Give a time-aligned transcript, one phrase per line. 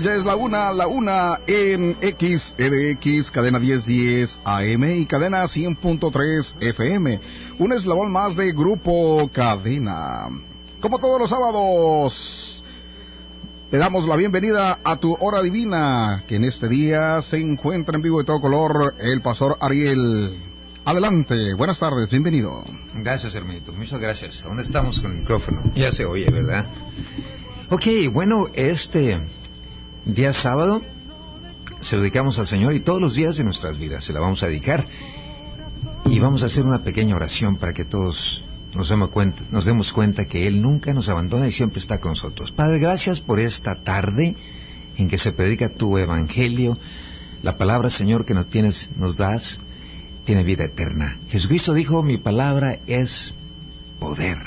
[0.00, 7.20] ya es la una, la una en XEDX, cadena 1010 AM y cadena 100.3 FM.
[7.58, 10.28] Un eslabón más de Grupo Cadena.
[10.80, 12.64] Como todos los sábados,
[13.70, 18.02] te damos la bienvenida a tu hora divina, que en este día se encuentra en
[18.02, 20.38] vivo de todo color el pastor Ariel.
[20.84, 22.64] Adelante, buenas tardes, bienvenido.
[22.94, 24.42] Gracias, hermanito, muchas gracias.
[24.42, 25.62] ¿Dónde estamos con el micrófono?
[25.74, 26.66] Ya se oye, ¿verdad?
[27.70, 29.20] Ok, bueno, este
[30.04, 30.82] día sábado
[31.80, 34.42] se lo dedicamos al Señor y todos los días de nuestras vidas se la vamos
[34.42, 34.84] a dedicar.
[36.06, 39.92] Y vamos a hacer una pequeña oración para que todos nos demos cuenta, nos demos
[39.92, 42.52] cuenta que Él nunca nos abandona y siempre está con nosotros.
[42.52, 44.36] Padre, gracias por esta tarde
[44.96, 46.78] en que se predica tu evangelio.
[47.42, 49.58] La palabra, Señor, que nos tienes, nos das,
[50.24, 51.18] tiene vida eterna.
[51.28, 53.34] Jesucristo dijo, mi palabra es
[53.98, 54.38] poder.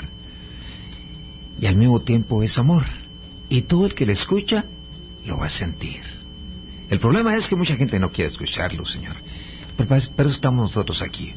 [1.60, 2.84] Y al mismo tiempo es amor.
[3.48, 4.64] Y todo el que le escucha
[5.24, 6.02] lo va a sentir.
[6.90, 9.16] El problema es que mucha gente no quiere escucharlo, Señor.
[9.76, 11.34] Pero estamos nosotros aquí.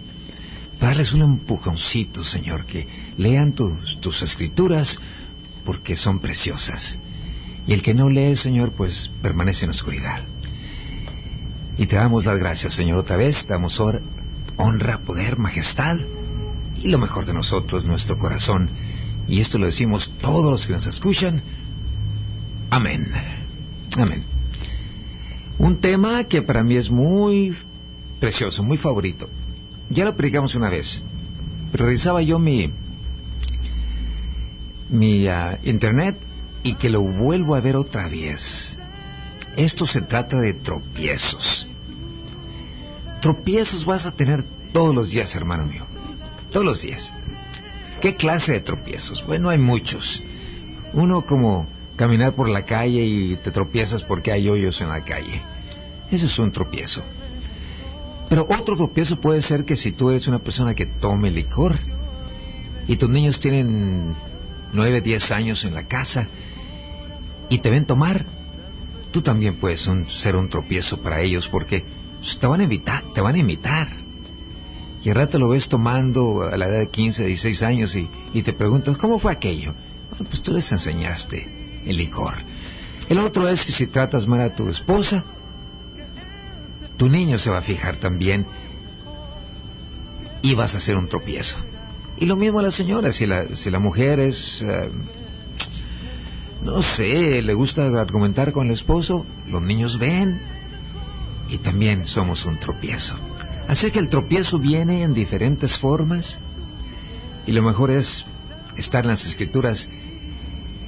[0.80, 4.98] Para darles un empujoncito, Señor, que lean tus, tus escrituras
[5.66, 6.98] porque son preciosas.
[7.68, 10.22] Y el que no lee, Señor, pues permanece en oscuridad.
[11.78, 13.46] Y te damos las gracias, Señor, otra vez.
[13.46, 13.80] Te damos
[14.58, 15.98] honra, poder, majestad
[16.82, 18.70] y lo mejor de nosotros, nuestro corazón.
[19.28, 21.44] Y esto lo decimos todos los que nos escuchan
[22.72, 23.41] Amén.
[23.98, 24.24] Amén.
[25.58, 27.56] Un tema que para mí es muy
[28.20, 29.30] precioso, muy favorito.
[29.90, 31.02] Ya lo predicamos una vez,
[31.74, 32.72] revisaba yo mi,
[34.90, 36.18] mi ah, internet
[36.64, 38.78] y que lo vuelvo a ver otra vez.
[39.58, 41.68] Esto se trata de tropiezos.
[43.22, 45.86] Tropiezos vas a tener todos los días, hermano mío.
[46.50, 47.14] Todos los días.
[48.02, 49.26] ¿Qué clase de tropiezos?
[49.26, 50.24] Bueno, hay muchos.
[50.94, 51.68] Uno como
[52.02, 55.40] caminar por la calle y te tropiezas porque hay hoyos en la calle.
[56.10, 57.04] Ese es un tropiezo.
[58.28, 61.78] Pero otro tropiezo puede ser que si tú eres una persona que tome licor
[62.88, 64.16] y tus niños tienen
[64.74, 66.26] nueve, diez años en la casa
[67.50, 68.26] y te ven tomar,
[69.12, 71.86] tú también puedes ser un tropiezo para ellos porque
[72.40, 73.90] te van a imitar, te van a imitar.
[75.04, 78.42] Y al rato lo ves tomando a la edad de 15, 16 años y, y
[78.42, 79.76] te preguntas, ¿cómo fue aquello?
[80.10, 82.34] Bueno, pues tú les enseñaste el licor.
[83.10, 85.24] El otro es que si tratas mal a tu esposa,
[86.98, 88.46] tu niño se va a fijar también
[90.42, 91.58] y vas a hacer un tropiezo.
[92.18, 94.90] Y lo mismo a la señora, si la, si la mujer es, eh,
[96.64, 100.40] no sé, le gusta argumentar con el esposo, los niños ven
[101.50, 103.16] y también somos un tropiezo.
[103.68, 106.38] Así que el tropiezo viene en diferentes formas
[107.48, 108.26] y lo mejor es
[108.78, 109.90] estar en las escrituras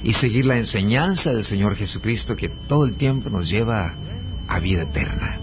[0.04, 3.94] y seguir la enseñanza del Señor Jesucristo que todo el tiempo nos lleva
[4.46, 5.40] a vida eterna.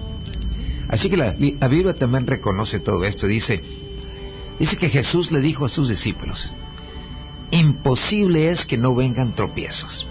[0.88, 3.26] Así que la, Biblia también reconoce todo esto.
[3.26, 3.64] Dice,
[4.60, 6.52] dice que Jesús le dijo a sus discípulos,
[7.50, 10.06] imposible es que no vengan tropiezos.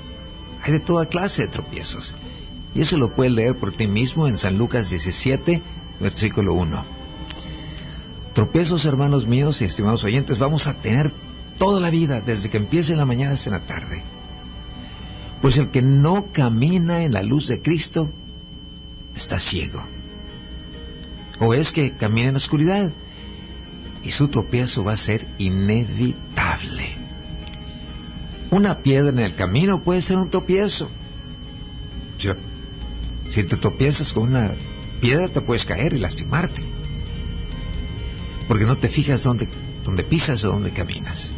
[0.63, 2.15] Hay de toda clase de tropiezos.
[2.75, 5.63] Y eso lo puedes leer por ti mismo en San Lucas 17,
[6.01, 6.85] versículo 1.
[8.35, 11.13] Tropiezos, hermanos míos y estimados oyentes, vamos a tener
[11.57, 14.03] toda la vida, desde que empiece en la mañana hasta en la tarde.
[15.41, 18.11] Pues el que no camina en la luz de Cristo
[19.17, 19.83] está ciego.
[21.39, 22.93] O es que camina en la oscuridad
[24.03, 26.97] y su tropiezo va a ser inevitable.
[28.51, 30.91] Una piedra en el camino puede ser un tropiezo.
[33.31, 34.55] Si te tropiezas con una
[35.01, 36.63] piedra te puedes caer y lastimarte.
[38.47, 39.49] Porque no te fijas dónde,
[39.85, 41.29] dónde pisas o dónde caminas.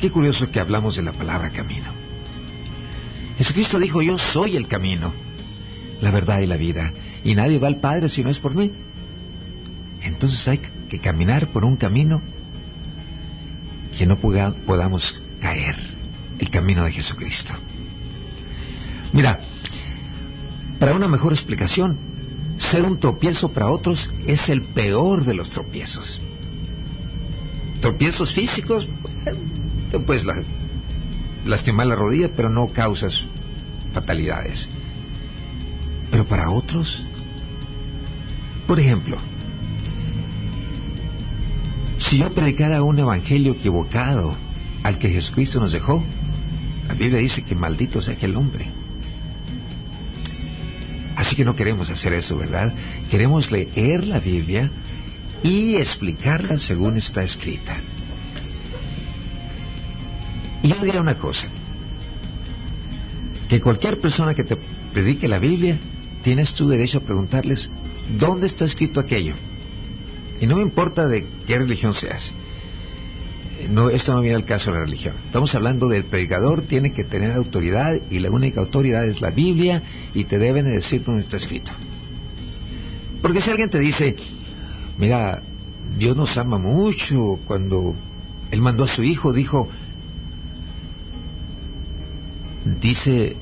[0.00, 1.97] Qué curioso que hablamos de la palabra camino.
[3.38, 5.14] Jesucristo dijo, yo soy el camino,
[6.00, 8.72] la verdad y la vida, y nadie va al Padre si no es por mí.
[10.02, 10.60] Entonces hay
[10.90, 12.20] que caminar por un camino
[13.96, 15.76] que no podamos caer,
[16.40, 17.54] el camino de Jesucristo.
[19.12, 19.40] Mira,
[20.80, 21.96] para una mejor explicación,
[22.56, 26.20] ser un tropiezo para otros es el peor de los tropiezos.
[27.80, 28.88] Tropiezos físicos,
[30.06, 30.42] pues la,
[31.44, 33.27] lastimar la rodilla, pero no causas
[33.92, 34.68] fatalidades.
[36.10, 37.04] Pero para otros,
[38.66, 39.18] por ejemplo,
[41.98, 44.34] si yo predicara un evangelio equivocado
[44.82, 46.04] al que Jesucristo nos dejó,
[46.86, 48.70] la Biblia dice que maldito sea aquel hombre.
[51.16, 52.72] Así que no queremos hacer eso, ¿verdad?
[53.10, 54.70] Queremos leer la Biblia
[55.42, 57.76] y explicarla según está escrita.
[60.62, 61.48] Y yo diría una cosa,
[63.48, 64.56] que cualquier persona que te
[64.92, 65.78] predique la Biblia,
[66.22, 67.70] tienes tu derecho a preguntarles
[68.18, 69.34] dónde está escrito aquello.
[70.40, 72.32] Y no me importa de qué religión seas.
[73.70, 75.14] No, esto no viene al caso de la religión.
[75.26, 79.82] Estamos hablando del predicador, tiene que tener autoridad y la única autoridad es la Biblia
[80.14, 81.72] y te deben decir dónde está escrito.
[83.20, 84.14] Porque si alguien te dice,
[84.96, 85.42] mira,
[85.98, 87.96] Dios nos ama mucho, cuando
[88.52, 89.68] Él mandó a su Hijo, dijo,
[92.80, 93.36] dice,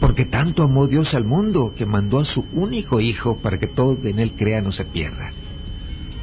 [0.00, 3.98] porque tanto amó Dios al mundo que mandó a su único Hijo para que todo
[4.04, 5.32] en Él crea no se pierda.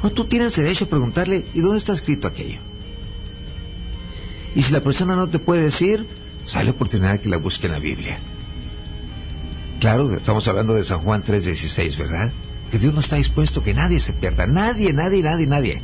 [0.02, 2.60] No, tú tienes derecho a preguntarle, ¿y dónde está escrito aquello?
[4.54, 6.06] Y si la persona no te puede decir,
[6.46, 8.18] sale la oportunidad que la busque en la Biblia.
[9.78, 12.32] Claro, estamos hablando de San Juan 3:16, ¿verdad?
[12.70, 15.82] Que Dios no está dispuesto que nadie se pierda, nadie, nadie, nadie, nadie.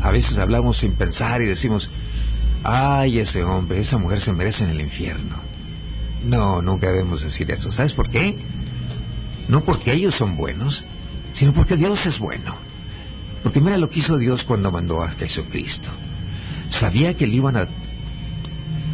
[0.00, 1.90] A veces hablamos sin pensar y decimos,
[2.62, 5.36] ay, ese hombre, esa mujer se merece en el infierno.
[6.24, 7.70] No, nunca debemos decir eso.
[7.70, 8.36] ¿Sabes por qué?
[9.48, 10.84] No porque ellos son buenos,
[11.32, 12.56] sino porque Dios es bueno.
[13.42, 15.90] Porque mira lo que hizo Dios cuando mandó a Jesucristo.
[16.70, 17.64] Sabía que le iban a,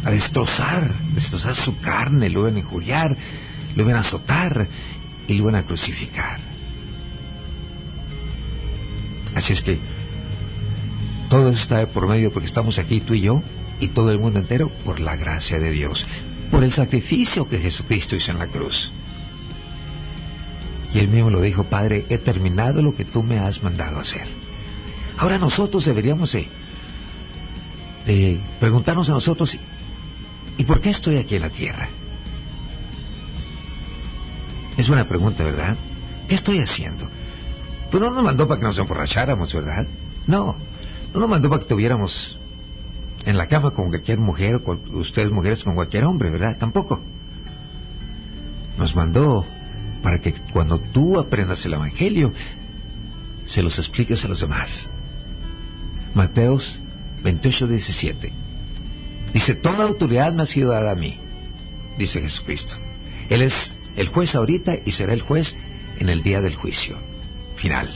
[0.03, 3.17] a destrozar, destrozar su carne, lo iban a injuriar,
[3.75, 4.67] lo iban a azotar
[5.27, 6.39] y lo iban a crucificar.
[9.35, 9.79] Así es que
[11.29, 13.41] todo eso está por medio porque estamos aquí tú y yo
[13.79, 16.07] y todo el mundo entero por la gracia de Dios,
[16.51, 18.91] por el sacrificio que Jesucristo hizo en la cruz.
[20.93, 24.27] Y él mismo lo dijo, Padre, he terminado lo que tú me has mandado hacer.
[25.17, 26.47] Ahora nosotros deberíamos de,
[28.05, 29.57] de preguntarnos a nosotros,
[30.57, 31.89] ¿y por qué estoy aquí en la tierra?
[34.77, 35.75] Es una pregunta, ¿verdad?
[36.27, 37.09] ¿Qué estoy haciendo?
[37.91, 39.87] Pues no nos mandó para que nos emborracháramos, ¿verdad?
[40.27, 40.57] No,
[41.19, 42.37] no mandó para que estuviéramos
[43.25, 46.57] en la cama con cualquier mujer, o ustedes mujeres con cualquier hombre, ¿verdad?
[46.57, 47.01] Tampoco.
[48.77, 49.45] Nos mandó
[50.03, 52.33] para que cuando tú aprendas el Evangelio,
[53.45, 54.89] se los expliques a los demás.
[56.13, 56.79] Mateos
[57.23, 58.31] 28, 17.
[59.33, 61.17] Dice, toda autoridad me ha sido dada a mí,
[61.97, 62.75] dice Jesucristo.
[63.29, 65.55] Él es el juez ahorita y será el juez
[65.97, 66.97] en el día del juicio
[67.55, 67.89] final.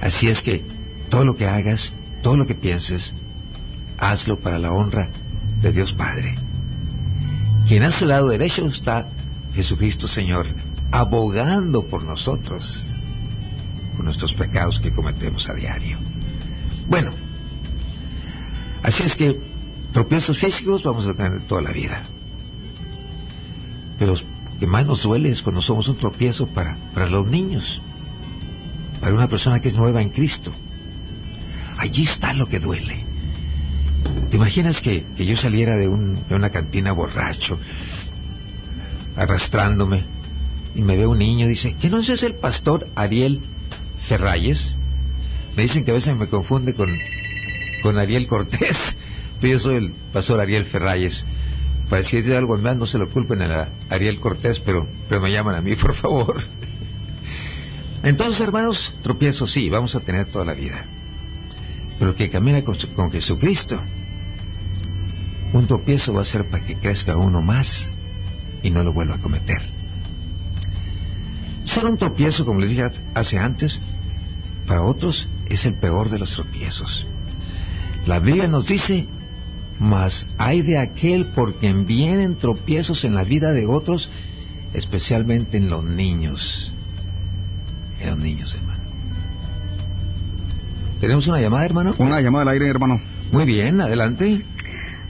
[0.00, 0.77] Así es que
[1.08, 3.14] todo lo que hagas, todo lo que pienses,
[3.98, 5.08] hazlo para la honra
[5.60, 6.34] de Dios Padre.
[7.66, 9.08] Quien a su lado derecho está
[9.54, 10.46] Jesucristo Señor,
[10.90, 12.86] abogando por nosotros,
[13.94, 15.98] por nuestros pecados que cometemos a diario.
[16.88, 17.10] Bueno,
[18.82, 19.40] así es que
[19.92, 22.02] tropiezos físicos vamos a tener toda la vida.
[23.98, 27.82] Pero lo que más nos duele es cuando somos un tropiezo para, para los niños,
[29.00, 30.52] para una persona que es nueva en Cristo.
[31.78, 33.04] Allí está lo que duele.
[34.30, 37.58] ¿Te imaginas que, que yo saliera de, un, de, una cantina borracho,
[39.16, 40.04] arrastrándome,
[40.74, 43.40] y me ve un niño dice, ¿que no es el pastor Ariel
[44.08, 44.74] Ferrayes?
[45.56, 46.90] Me dicen que a veces me confunde con,
[47.82, 48.96] con Ariel Cortés,
[49.40, 51.24] pero yo soy el pastor Ariel Ferrayes.
[51.88, 55.54] Para dice algo más, no se lo culpen a Ariel Cortés, pero, pero me llaman
[55.54, 56.42] a mí, por favor.
[58.02, 60.84] Entonces, hermanos, tropiezos sí, vamos a tener toda la vida.
[61.98, 63.80] Pero que camina con, con Jesucristo,
[65.52, 67.88] un tropiezo va a ser para que crezca uno más
[68.62, 69.62] y no lo vuelva a cometer.
[71.64, 73.80] Solo un tropiezo, como les dije hace antes,
[74.66, 77.06] para otros es el peor de los tropiezos.
[78.06, 79.06] La Biblia nos dice,
[79.78, 84.10] mas hay de aquel por quien vienen tropiezos en la vida de otros,
[84.72, 86.72] especialmente en los niños.
[88.00, 88.77] En los niños, hermano.
[91.00, 91.94] ¿Tenemos una llamada, hermano?
[91.98, 93.00] Una llamada al aire, hermano.
[93.30, 94.42] Muy bien, adelante.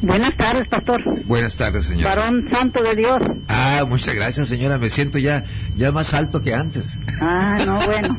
[0.03, 1.03] Buenas tardes, pastor.
[1.25, 2.15] Buenas tardes, señora.
[2.15, 3.21] Varón santo de Dios.
[3.49, 4.77] Ah, muchas gracias, señora.
[4.79, 5.45] Me siento ya,
[5.77, 6.99] ya más alto que antes.
[7.21, 8.17] Ah, no, bueno.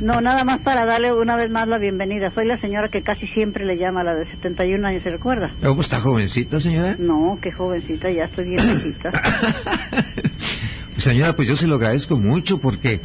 [0.00, 2.30] No, nada más para darle una vez más la bienvenida.
[2.30, 5.50] Soy la señora que casi siempre le llama, la de 71 años, ¿se recuerda?
[5.62, 6.96] ¿Cómo está jovencita, señora?
[6.98, 9.10] No, qué jovencita, ya estoy bien viejita.
[10.98, 13.00] señora, pues yo se lo agradezco mucho porque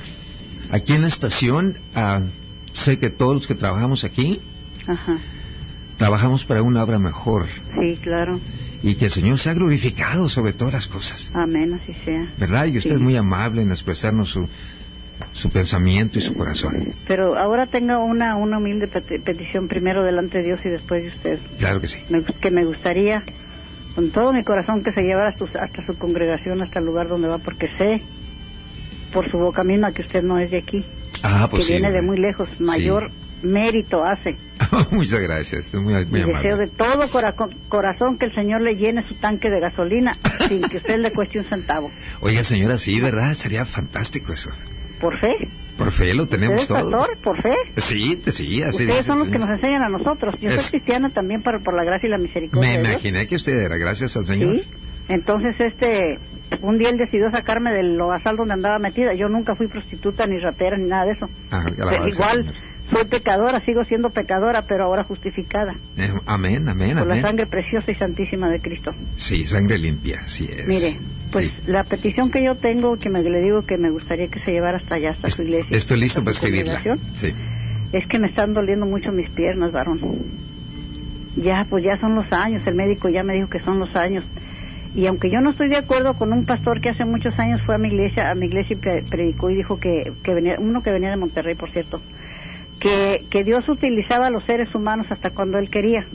[0.71, 2.21] aquí en la estación ah,
[2.75, 4.39] sé que todos los que trabajamos aquí
[4.87, 5.17] Ajá.
[5.97, 7.47] trabajamos para una obra mejor.
[7.79, 8.39] Sí, claro.
[8.83, 11.29] Y que el Señor sea glorificado sobre todas las cosas.
[11.33, 12.31] Amén, así sea.
[12.37, 12.65] ¿Verdad?
[12.67, 12.95] Y usted Sí.
[12.95, 14.47] es muy amable en expresarnos su,
[15.31, 16.89] su pensamiento y su corazón.
[17.07, 21.09] Pero ahora tengo una, una humilde peti- petición, primero delante de Dios y después de
[21.09, 21.39] usted.
[21.57, 21.97] Claro que sí.
[22.09, 23.23] Me que me gustaría,
[23.95, 27.07] con todo mi corazón, que se llevara hasta, su- hasta su congregación, hasta el lugar
[27.07, 28.01] donde va, porque sé,
[29.13, 30.85] por su boca misma, que usted no es de aquí,
[31.27, 31.73] Ah, pues que sí.
[31.73, 32.47] viene de muy lejos.
[32.59, 33.09] Mayor
[33.43, 34.35] mérito hace
[34.91, 36.37] Muchas gracias, muy, muy y amable.
[36.49, 37.09] deseo de todo
[37.69, 40.15] corazón que el Señor le llene su tanque de gasolina
[40.47, 41.91] sin que usted le cueste un centavo.
[42.21, 43.33] Oiga, señora, sí, ¿verdad?
[43.33, 44.49] Sería fantástico eso.
[44.99, 45.27] Por fe.
[45.77, 46.91] Por fe lo tenemos ¿Usted es todo.
[46.91, 47.17] pastor?
[47.21, 47.53] ¿Por fe?
[47.77, 49.49] Sí, sí, así Ustedes dice son los que Señor.
[49.49, 50.35] nos enseñan a nosotros.
[50.39, 52.91] Yo Es- soy cristiana también por, por la gracia y la misericordia Me de Dios.
[52.93, 54.55] imaginé que usted era, gracias al Señor.
[54.55, 54.63] Sí.
[55.09, 56.17] Entonces, este,
[56.61, 59.13] un día él decidió sacarme del lodazal donde andaba metida.
[59.13, 61.29] Yo nunca fui prostituta, ni ratera, ni nada de eso.
[61.51, 62.55] Ah, alabado sea el Igual, Señor.
[62.91, 65.73] soy pecadora, sigo siendo pecadora, pero ahora justificada.
[65.97, 67.21] Eh, amén, amén, Por la amén.
[67.25, 68.93] sangre preciosa y santísima de Cristo.
[69.17, 70.65] Sí, sangre limpia, sí es.
[70.67, 70.97] Mire,
[71.31, 71.53] pues Sí.
[71.67, 74.77] la petición que yo tengo, que me le digo que me gustaría que se llevara
[74.77, 75.77] hasta allá, hasta su iglesia.
[75.77, 76.81] Estoy listo para escribirla.
[77.15, 77.29] Sí.
[77.91, 79.99] Es que me están doliendo mucho mis piernas, varón.
[81.35, 84.23] Ya, pues ya son los años, el médico ya me dijo que son los años.
[84.95, 87.75] Y aunque yo no estoy de acuerdo con un pastor que hace muchos años fue
[87.75, 90.81] a mi iglesia, a mi iglesia y pre- predicó y dijo que, que venía, uno
[90.81, 91.99] que venía de Monterrey, por cierto,
[92.79, 96.05] que, que Dios utilizaba a los seres humanos hasta cuando Él quería.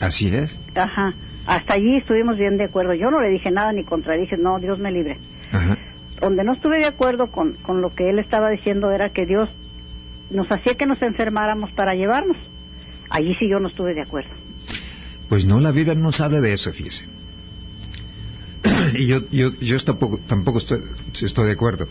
[0.00, 0.58] Así es.
[0.76, 1.12] Ajá.
[1.46, 2.94] Hasta allí estuvimos bien de acuerdo.
[2.94, 5.18] Yo no le dije nada ni contradije, no, Dios me libre.
[5.50, 5.76] Ajá.
[6.20, 9.48] Donde no estuve de acuerdo con, con lo que él estaba diciendo era que Dios
[10.30, 12.36] nos hacía que nos enfermáramos para llevarnos.
[13.08, 14.30] Allí sí yo no estuve de acuerdo.
[15.28, 17.04] Pues no, la Biblia no nos habla de eso, fíjese.
[18.98, 20.80] y yo, yo, yo tampoco, tampoco estoy,
[21.20, 21.86] estoy de acuerdo.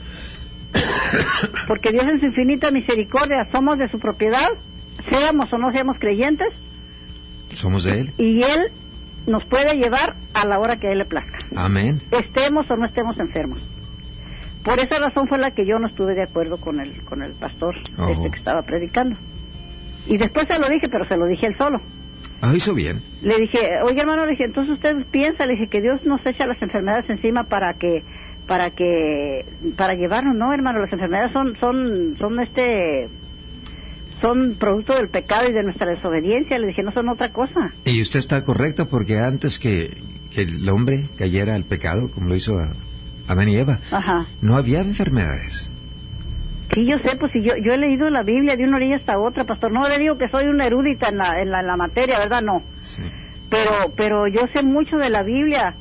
[1.68, 4.50] Porque Dios en su infinita misericordia somos de su propiedad,
[5.10, 6.50] seamos o no seamos creyentes,
[7.53, 8.13] Somos de Él.
[8.18, 8.72] y Él
[9.25, 12.01] nos puede llevar a la hora que a Él le plazca, Amén.
[12.12, 13.60] estemos o no estemos enfermos.
[14.63, 17.32] Por esa razón fue la que yo no estuve de acuerdo con el, con el
[17.32, 19.15] pastor este que estaba predicando.
[20.06, 21.79] Y después se lo dije, pero se lo dije él solo.
[22.41, 23.01] Ah, hizo bien.
[23.22, 26.48] Le dije, oye hermano, le dije, entonces usted piensa, le dije que Dios nos echa
[26.48, 28.03] las enfermedades encima para que,
[28.48, 33.10] para que, para llevarnos, no hermano, las enfermedades son, son, son este,
[34.22, 37.72] son producto del pecado y de nuestra desobediencia, le dije, no son otra cosa.
[37.86, 39.98] Y usted está correcto porque antes que,
[40.34, 42.72] que el hombre cayera al pecado, como lo hizo a
[43.27, 44.25] Adán y Eva, Ajá.
[44.41, 45.68] no había enfermedades.
[46.73, 49.19] Sí, yo sé, pues si yo, yo he leído la Biblia de una orilla hasta
[49.19, 51.77] otra, pastor, no le digo que soy una erudita en la, en la, en la
[51.77, 52.41] materia, ¿verdad?
[52.43, 52.61] No.
[52.81, 53.01] Sí.
[53.49, 55.73] Pero, pero yo sé mucho de la Biblia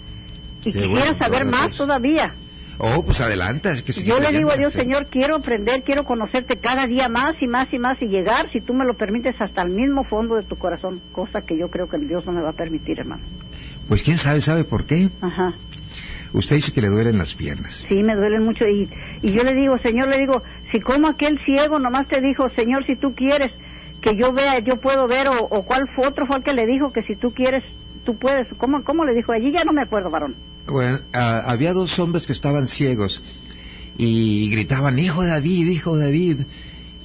[0.61, 1.77] y Qué quisiera bueno, saber más Dios.
[1.79, 2.35] todavía.
[2.79, 3.71] Oh, pues adelante.
[3.73, 4.73] Es que Yo le digo a Dios.
[4.73, 8.61] Señor, quiero aprender, quiero conocerte cada día más y más y más y llegar, si
[8.61, 11.89] tú me lo permites, hasta el mismo fondo de tu corazón, cosa que yo creo
[11.89, 13.23] que Dios no me va a permitir, hermano.
[13.89, 15.09] Pues quién sabe, ¿sabe por qué?
[15.21, 15.55] Ajá.
[16.33, 17.85] Usted dice que le duelen las piernas.
[17.89, 18.89] Sí, me duelen mucho y,
[19.23, 22.85] y yo le digo, Señor, le digo, si como aquel ciego nomás te dijo, Señor,
[22.85, 23.51] si tú quieres
[24.01, 26.67] que yo vea, yo puedo ver, o, o cuál fue otro fue el que le
[26.67, 27.65] dijo que si tú quieres,
[28.05, 28.49] tú puedes.
[28.59, 29.33] ¿Cómo, cómo le dijo?
[29.33, 30.35] Allí ya no me acuerdo, varón.
[30.67, 33.23] Bueno, ah, había dos hombres que estaban ciegos
[33.97, 36.37] y gritaban, hijo de David, hijo de David.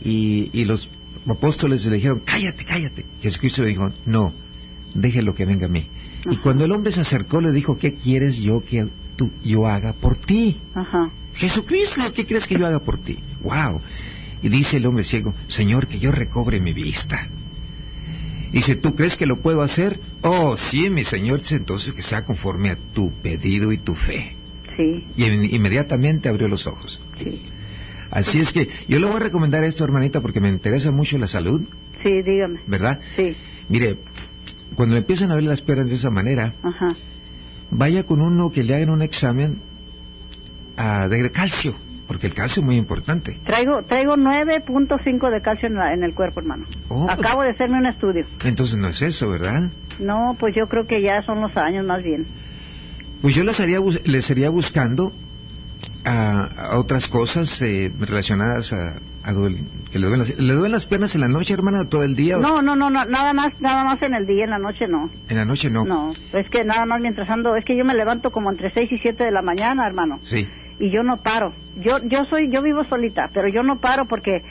[0.04, 0.90] Y, y los
[1.28, 3.06] apóstoles le dijeron, cállate, cállate.
[3.22, 4.34] Jesucristo le dijo, no,
[4.94, 5.88] déjelo que venga a mí.
[6.30, 9.94] Y cuando el hombre se acercó le dijo, ¿qué quieres yo que tú, yo haga
[9.94, 10.60] por ti?
[10.74, 11.10] Ajá.
[11.34, 13.20] Jesucristo, ¿qué crees que yo haga por ti?
[13.42, 13.82] Wow.
[14.42, 17.28] Y dice el hombre ciego, Señor, que yo recobre mi vista.
[18.52, 20.00] Dice, ¿tú crees que lo puedo hacer?
[20.22, 24.36] Oh, sí, mi Señor, dice entonces que sea conforme a tu pedido y tu fe.
[24.78, 27.02] Sí, Y in- inmediatamente abrió los ojos.
[27.24, 27.42] sí.
[28.12, 31.26] Así es que yo le voy a recomendar esto, hermanita, porque me interesa mucho la
[31.28, 31.64] salud,
[32.04, 32.60] Sí, dígame.
[32.68, 33.00] ¿verdad?
[33.16, 33.36] Sí,
[33.70, 33.98] Mire,
[34.76, 36.96] cuando empiezan a ver las piernas de esa manera, ajá.
[37.72, 39.58] Vaya con uno que le hagan un examen
[40.78, 41.74] ah, de calcio,
[42.08, 43.40] porque el calcio es muy importante.
[43.46, 46.66] Traigo, traigo 9.5 de calcio en, la- en el cuerpo, hermano.
[46.90, 48.26] Oh, pues- Acabo de hacerme un estudio.
[48.44, 49.70] Entonces no es eso, ¿verdad?
[50.00, 52.26] No, pues yo creo que ya son los años más bien.
[53.22, 55.14] Pues yo les, haría, les iría buscando
[56.04, 61.16] a, a otras cosas eh, relacionadas a, que le duelen, las, ¿le duelen las piernas
[61.16, 62.38] en la noche, hermana, todo el día?
[62.38, 65.10] no, no, no, nada más, nada más en el día, en la noche no.
[65.30, 65.86] En la noche no.
[65.86, 68.92] No, es que nada más mientras ando, es que yo me levanto como entre 6
[68.92, 70.48] y 7 de la mañana, hermano, Sí.
[70.80, 71.54] y yo no paro.
[71.82, 74.42] Yo yo soy yo vivo solita, pero yo no paro porque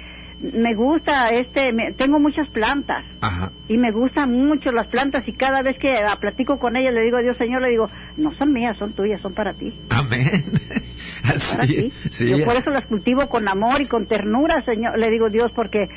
[0.54, 3.52] me gusta este me- tengo muchas plantas Ajá.
[3.68, 7.02] y me gustan mucho las plantas y cada vez que ah, platico con ellas le
[7.02, 9.72] digo a Dios, Señor, le digo, no son mías, son tuyas, son para ti.
[9.90, 10.44] Amén.
[11.66, 11.92] Ti.
[12.10, 12.28] sí.
[12.30, 15.88] Yo por eso las cultivo con amor y con ternura, Señor, le digo Dios, porque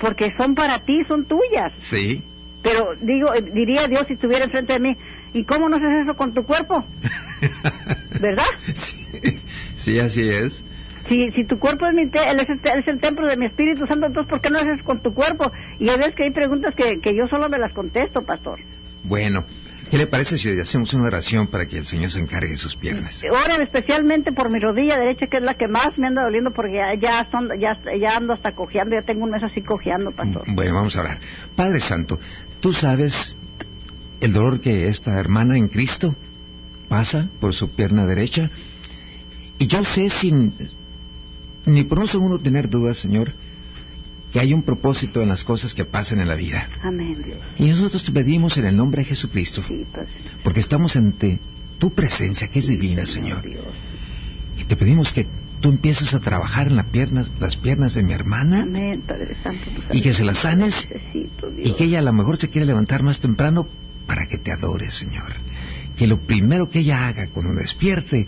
[0.00, 1.72] porque son para ti, son tuyas.
[1.78, 2.22] Sí.
[2.62, 4.96] Pero digo, eh, diría Dios si estuviera enfrente de mí,
[5.32, 6.84] ¿y cómo no haces eso con tu cuerpo?
[8.20, 8.44] ¿Verdad?
[8.74, 9.38] Sí,
[9.76, 10.62] sí, así es.
[11.08, 13.46] Si, si tu cuerpo es, mi te- es, el, te- es el templo de mi
[13.46, 15.52] Espíritu Santo, entonces ¿por qué no haces con tu cuerpo?
[15.78, 18.58] Y hay veces que hay preguntas que, que yo solo me las contesto, pastor.
[19.04, 19.44] Bueno,
[19.90, 22.74] ¿Qué le parece si hacemos una oración para que el Señor se encargue de sus
[22.76, 23.22] piernas?
[23.30, 26.74] Oren especialmente por mi rodilla derecha, que es la que más me anda doliendo porque
[26.74, 30.44] ya, ya, son, ya, ya ando hasta cojeando, ya tengo un mes así cojeando, pastor.
[30.48, 31.18] Bueno, vamos a orar.
[31.54, 32.18] Padre Santo,
[32.60, 33.34] tú sabes
[34.20, 36.16] el dolor que esta hermana en Cristo
[36.88, 38.50] pasa por su pierna derecha.
[39.58, 40.52] Y yo sé sin
[41.64, 43.32] ni por un segundo tener dudas, Señor,
[44.36, 46.68] que hay un propósito en las cosas que pasan en la vida.
[46.82, 47.38] Amén, Dios.
[47.58, 49.86] Y nosotros te pedimos en el nombre de Jesucristo, Sí,
[50.44, 51.38] porque estamos ante
[51.78, 53.40] tu presencia que es divina, Señor.
[53.40, 53.64] Dios.
[54.58, 55.26] Y te pedimos que
[55.62, 59.62] tú empieces a trabajar en las piernas, las piernas de mi hermana Amén, Padre Santo.
[59.90, 63.02] y que se las sanes Necesito, y que ella a lo mejor se quiere levantar
[63.02, 63.66] más temprano
[64.06, 65.32] para que te adore, Señor.
[65.96, 68.26] Que lo primero que ella haga cuando despierte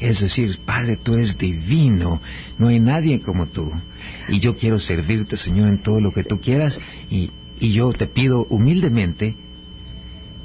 [0.00, 2.22] es decir, Padre, tú eres divino,
[2.58, 3.70] no hay nadie como tú.
[4.28, 6.80] Y yo quiero servirte, Señor, en todo lo que tú quieras.
[7.10, 7.30] Y,
[7.60, 9.36] y yo te pido humildemente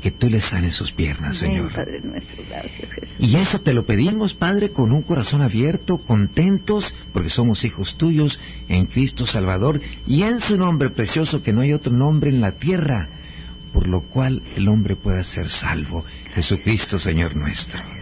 [0.01, 1.71] que tú le sanes sus piernas, Señor.
[1.71, 3.09] Padre nuestro, gracias, Jesús.
[3.17, 8.39] Y eso te lo pedimos, Padre, con un corazón abierto, contentos, porque somos hijos tuyos
[8.67, 12.51] en Cristo Salvador y en su nombre precioso, que no hay otro nombre en la
[12.51, 13.07] tierra,
[13.71, 16.03] por lo cual el hombre pueda ser salvo.
[16.33, 17.95] Jesucristo, Señor nuestro.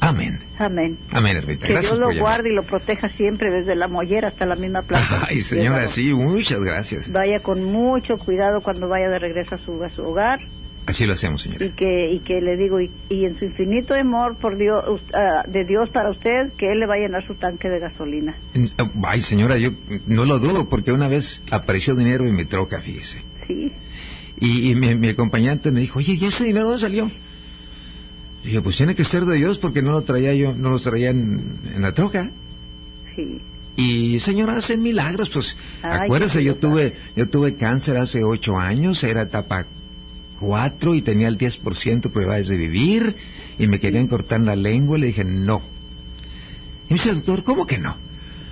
[0.00, 0.40] Amén.
[0.58, 0.98] Amén.
[1.12, 1.66] Amén, hermanita.
[1.66, 4.82] Que Gracias Dios lo guarde y lo proteja siempre, desde la mollera hasta la misma
[4.82, 5.26] plaza.
[5.28, 7.10] Ay, señora, sí, muchas gracias.
[7.12, 10.40] Vaya con mucho cuidado cuando vaya de regreso a su, a su hogar
[10.86, 11.64] Así lo hacemos, señora.
[11.66, 15.44] y que, y que le digo, y, y en su infinito amor por Dios, ah,
[15.46, 18.34] de Dios para usted, que Él le va a llenar su tanque de gasolina.
[19.04, 19.70] Ay, señora, yo
[20.06, 23.18] no lo dudo, porque una vez apareció dinero en mi troca, fíjese.
[23.46, 23.72] Sí,
[24.40, 27.10] Y, y mi, mi acompañante me dijo, oye, ¿y ese dinero dónde salió?
[28.44, 31.10] Dije, pues tiene que ser de Dios porque no lo traía yo, no lo traía
[31.10, 32.30] en, en la troca.
[33.14, 33.40] sí.
[33.76, 39.02] Y señora, hacen milagros, pues Ay, acuérdese, yo tuve, yo tuve cáncer hace ocho años,
[39.04, 39.64] era etapa
[40.38, 43.16] cuatro y tenía el 10% de probabilidades de vivir
[43.58, 45.62] y me querían cortar la lengua y le dije, no.
[46.90, 47.96] Y me dice, doctor, ¿cómo que no?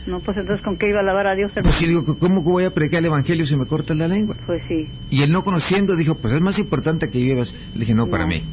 [0.07, 1.50] No, pues entonces, ¿con qué iba a alabar a Dios?
[1.52, 1.78] Pues hermano?
[1.78, 4.35] sí, digo, ¿cómo voy a predicar el evangelio si me cortan la lengua?
[4.46, 7.55] Pues sí, Y él no conociendo dijo, pues es más importante que vivas.
[7.74, 8.29] Le dije, no, para No.
[8.31, 8.44] mí.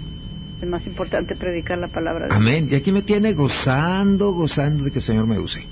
[0.61, 2.37] Es más importante predicar la palabra de Dios.
[2.37, 2.67] Amén.
[2.71, 5.65] Y aquí me tiene gozando, gozando de que el Señor me use.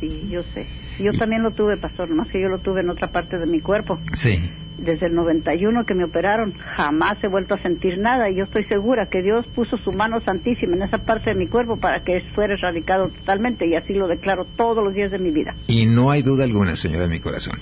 [0.00, 0.66] Sí, yo sé.
[0.98, 3.60] Yo también lo tuve, pastor, nomás que yo lo tuve en otra parte de mi
[3.60, 3.98] cuerpo.
[4.14, 4.38] Sí.
[4.78, 8.64] Desde el 91 que me operaron, jamás he vuelto a sentir nada y yo estoy
[8.64, 12.20] segura que Dios puso su mano santísima en esa parte de mi cuerpo para que
[12.34, 15.54] fuera erradicado totalmente y así lo declaro todos los días de mi vida.
[15.68, 17.54] Y no hay duda alguna, señora, en mi corazón.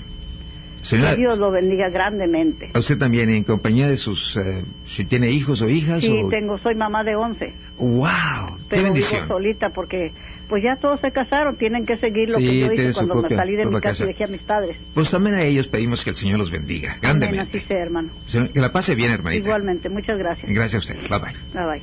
[0.83, 2.69] Señora, Que Dios lo bendiga grandemente.
[2.73, 6.27] a usted también, en compañía de sus, eh, si tiene hijos o hijas Sí, o...
[6.29, 8.03] tengo, soy mamá de 11, ¡Wow!
[8.05, 9.27] ¡Qué pero vivo bendición!
[9.27, 10.11] solita porque
[10.49, 13.19] pues ya todos se casaron, tienen que seguir lo Sí, que yo hice cuando me
[13.21, 14.07] propia- salí de mi propia casa y casa.
[14.07, 14.77] dejé a mis padres.
[14.93, 17.57] Pues también a ellos pedimos que el Señor los bendiga, Amén, grandemente.
[17.59, 18.09] así sea, hermano.
[18.53, 19.43] Que la pase bien, hermanita.
[19.43, 20.51] Igualmente, muchas gracias.
[20.51, 21.09] Gracias a usted.
[21.09, 21.33] Bye bye.
[21.53, 21.81] Bye bye.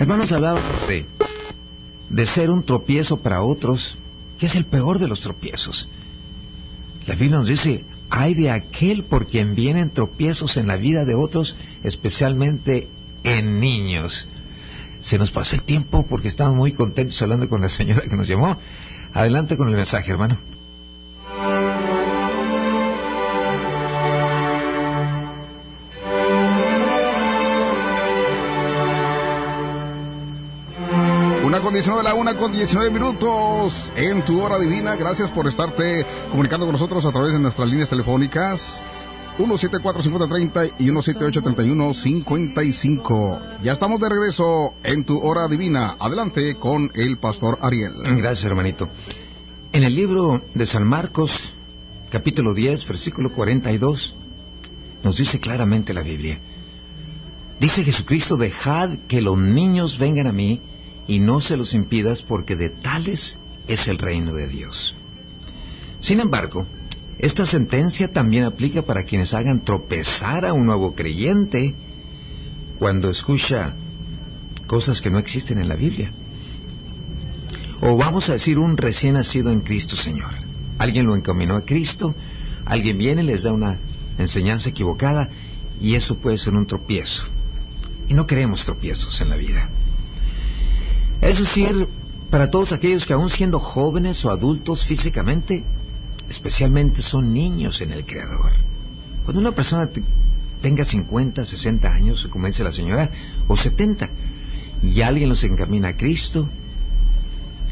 [0.00, 1.04] Hermanos, hablábamos de,
[2.08, 3.96] de ser un tropiezo para otros,
[4.38, 5.88] que es el peor de los tropiezos.
[7.06, 11.14] La Biblia nos dice, hay de aquel por quien vienen tropiezos en la vida de
[11.14, 12.88] otros, especialmente
[13.24, 14.28] en niños.
[15.00, 18.26] Se nos pasó el tiempo porque estamos muy contentos hablando con la señora que nos
[18.26, 18.56] llamó.
[19.12, 20.38] Adelante con el mensaje, hermano.
[31.86, 34.96] Una con 19, la una con 19 minutos en tu hora divina.
[34.96, 38.82] Gracias por estarte comunicando con nosotros a través de nuestras líneas telefónicas.
[39.36, 43.60] 174-5030 y 178-3155.
[43.62, 45.96] Ya estamos de regreso en tu hora divina.
[45.98, 47.92] Adelante con el pastor Ariel.
[48.16, 48.88] Gracias, hermanito.
[49.72, 51.52] En el libro de San Marcos,
[52.08, 54.16] capítulo 10, versículo 42,
[55.02, 56.38] nos dice claramente la Biblia.
[57.60, 60.62] Dice Jesucristo, dejad que los niños vengan a mí
[61.06, 63.38] y no se los impidas porque de tales
[63.68, 64.96] es el reino de Dios.
[66.00, 66.66] Sin embargo,
[67.18, 71.74] esta sentencia también aplica para quienes hagan tropezar a un nuevo creyente
[72.78, 73.74] cuando escucha
[74.66, 76.12] cosas que no existen en la Biblia.
[77.80, 80.30] O vamos a decir un recién nacido en Cristo, Señor.
[80.78, 82.14] Alguien lo encaminó a Cristo,
[82.64, 83.78] alguien viene y les da una
[84.18, 85.28] enseñanza equivocada
[85.80, 87.22] y eso puede ser un tropiezo.
[88.08, 89.68] Y no queremos tropiezos en la vida.
[91.20, 91.88] Es decir,
[92.30, 95.62] para todos aquellos que aún siendo jóvenes o adultos físicamente,
[96.28, 98.52] especialmente son niños en el Creador.
[99.24, 100.02] Cuando una persona te-
[100.60, 103.10] tenga 50, 60 años, como dice la señora,
[103.48, 104.08] o 70,
[104.82, 106.48] y alguien los encamina a Cristo,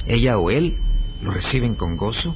[0.07, 0.77] ella o él
[1.23, 2.35] lo reciben con gozo,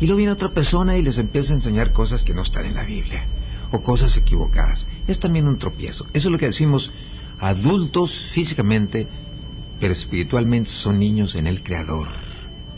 [0.00, 2.74] y luego viene otra persona y les empieza a enseñar cosas que no están en
[2.74, 3.24] la Biblia,
[3.70, 4.84] o cosas equivocadas.
[5.06, 6.06] es también un tropiezo.
[6.12, 6.90] Eso es lo que decimos
[7.38, 9.06] adultos físicamente,
[9.80, 12.06] pero espiritualmente son niños en el Creador,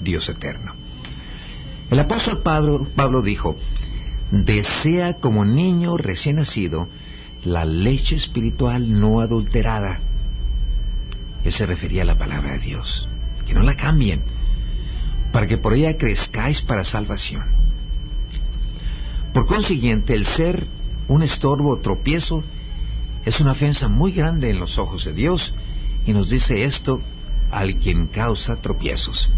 [0.02, 0.72] Dios eterno.
[1.90, 3.58] El apóstol Pablo, Pablo dijo,
[4.30, 6.88] desea como niño recién nacido
[7.44, 10.00] la leche espiritual no adulterada.
[11.44, 13.08] Él se refería a la palabra de Dios.
[13.46, 14.22] Que no la cambien,
[15.32, 17.42] para que por ella crezcáis para salvación.
[19.34, 20.66] Por consiguiente, el ser
[21.08, 22.44] un estorbo o tropiezo
[23.24, 25.52] es una ofensa muy grande en los ojos de Dios
[26.06, 27.00] y nos dice esto
[27.50, 29.30] al quien causa tropiezos.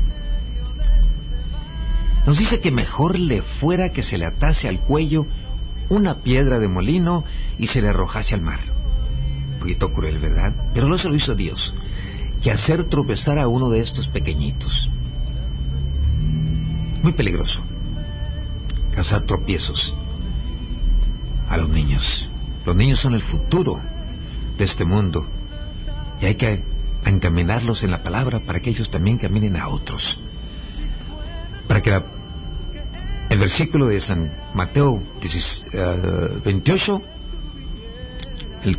[2.26, 5.26] Nos dice que mejor le fuera que se le atase al cuello
[5.90, 7.24] una piedra de molino
[7.58, 8.60] y se le arrojase al mar.
[9.54, 10.54] Un poquito cruel, ¿verdad?
[10.72, 11.74] Pero no se lo hizo Dios,
[12.42, 14.90] que hacer tropezar a uno de estos pequeñitos.
[17.02, 17.60] Muy peligroso.
[18.94, 19.94] Causar tropiezos
[21.50, 22.28] a los niños.
[22.64, 23.80] Los niños son el futuro
[24.56, 25.26] de este mundo
[26.24, 26.62] y hay que
[27.04, 30.18] encaminarlos en la palabra para que ellos también caminen a otros.
[31.68, 32.00] Para que
[33.28, 35.02] el versículo de San Mateo
[36.44, 37.02] 28
[38.64, 38.76] eh,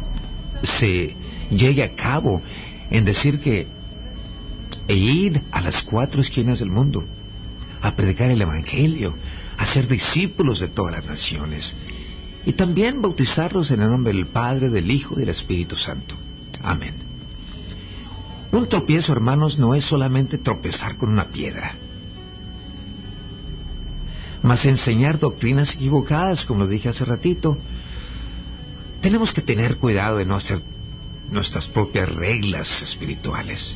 [0.64, 1.16] se
[1.52, 2.42] llegue a cabo
[2.90, 3.68] en decir que
[4.88, 7.06] e ir a las cuatro esquinas del mundo
[7.80, 9.14] a predicar el Evangelio,
[9.56, 11.76] a ser discípulos de todas las naciones
[12.44, 16.16] y también bautizarlos en el nombre del Padre, del Hijo y del Espíritu Santo.
[16.64, 17.05] Amén.
[18.56, 21.76] Un tropiezo, hermanos, no es solamente tropezar con una piedra,
[24.42, 27.58] mas enseñar doctrinas equivocadas, como lo dije hace ratito.
[29.02, 30.62] Tenemos que tener cuidado de no hacer
[31.30, 33.76] nuestras propias reglas espirituales,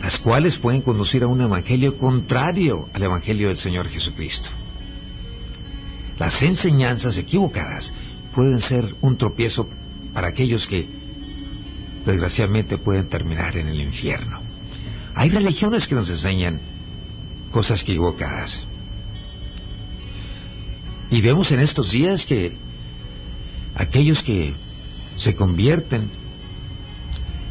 [0.00, 4.48] las cuales pueden conducir a un evangelio contrario al evangelio del Señor Jesucristo.
[6.18, 7.92] Las enseñanzas equivocadas
[8.34, 9.68] pueden ser un tropiezo
[10.12, 11.01] para aquellos que
[12.04, 14.40] desgraciadamente pueden terminar en el infierno.
[15.14, 16.60] Hay religiones que nos enseñan
[17.50, 18.58] cosas equivocadas.
[21.10, 22.56] Y vemos en estos días que
[23.74, 24.54] aquellos que
[25.16, 26.08] se convierten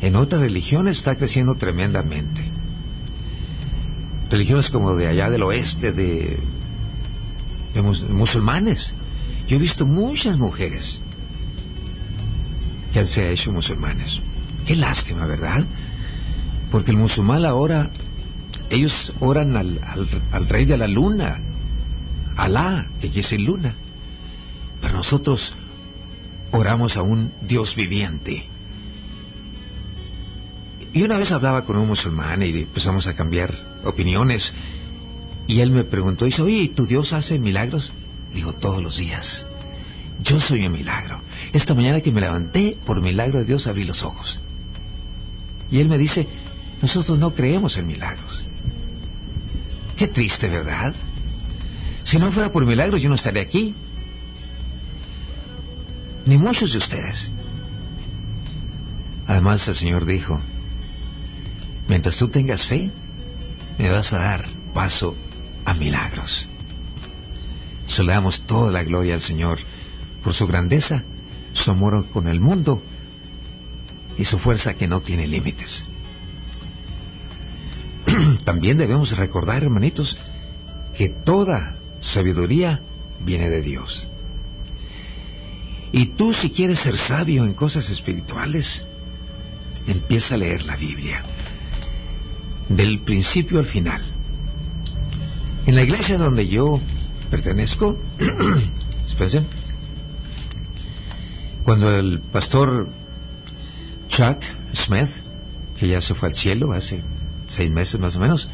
[0.02, 2.44] en otras religiones está creciendo tremendamente.
[4.32, 6.40] Religiones como de allá del oeste, de
[8.10, 8.94] musulmanes.
[9.48, 11.00] Yo he visto muchas mujeres
[12.92, 14.20] que han se hecho musulmanes.
[14.66, 15.66] Qué lástima, ¿verdad?
[16.72, 17.90] Porque el musulmán ahora,
[18.70, 19.80] ellos oran al,
[20.32, 21.40] al, rey de la luna,
[22.36, 23.76] Alá, que es el luna.
[24.82, 25.56] Pero nosotros
[26.52, 28.48] oramos a un Dios viviente.
[30.94, 34.54] Y una vez hablaba con un musulmán y empezamos a cambiar opiniones
[35.48, 37.92] y él me preguntó, dice, oye, ¿tu Dios hace milagros?
[38.34, 39.46] Digo, todos los días.
[40.24, 41.22] Yo soy un milagro.
[41.52, 44.40] Esta mañana que me levanté, por milagro de Dios abrí los ojos.
[45.72, 46.28] Y él me dice,
[46.82, 48.42] nosotros no creemos en milagros.
[49.96, 50.94] Qué triste, ¿verdad?
[52.04, 53.74] Si no fuera por milagros, yo no estaría aquí.
[56.26, 57.32] Ni muchos de ustedes.
[59.28, 60.42] Además, el Señor dijo,
[61.88, 62.92] mientras tú tengas fe,
[63.78, 65.16] me vas a dar paso
[65.64, 66.48] a milagros.
[67.86, 69.60] Se le damos toda la gloria al Señor
[70.24, 71.04] por su grandeza,
[71.54, 72.84] su amor con el mundo
[74.18, 75.84] y su fuerza que no tiene límites.
[78.44, 80.18] También debemos recordar, hermanitos,
[80.96, 82.82] que toda sabiduría
[83.24, 84.08] viene de Dios.
[85.92, 88.86] Y tú si quieres ser sabio en cosas espirituales,
[89.88, 91.24] empieza a leer la Biblia,
[92.70, 94.02] del principio al final.
[95.66, 96.80] En la iglesia donde yo
[97.30, 97.98] pertenezco,
[101.64, 102.90] cuando el pastor
[104.22, 105.10] Chuck Smith,
[105.80, 107.02] que ya se fue al cielo hace
[107.48, 108.48] seis meses más o menos,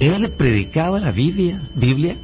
[0.00, 2.16] él predicaba la Biblia, Biblia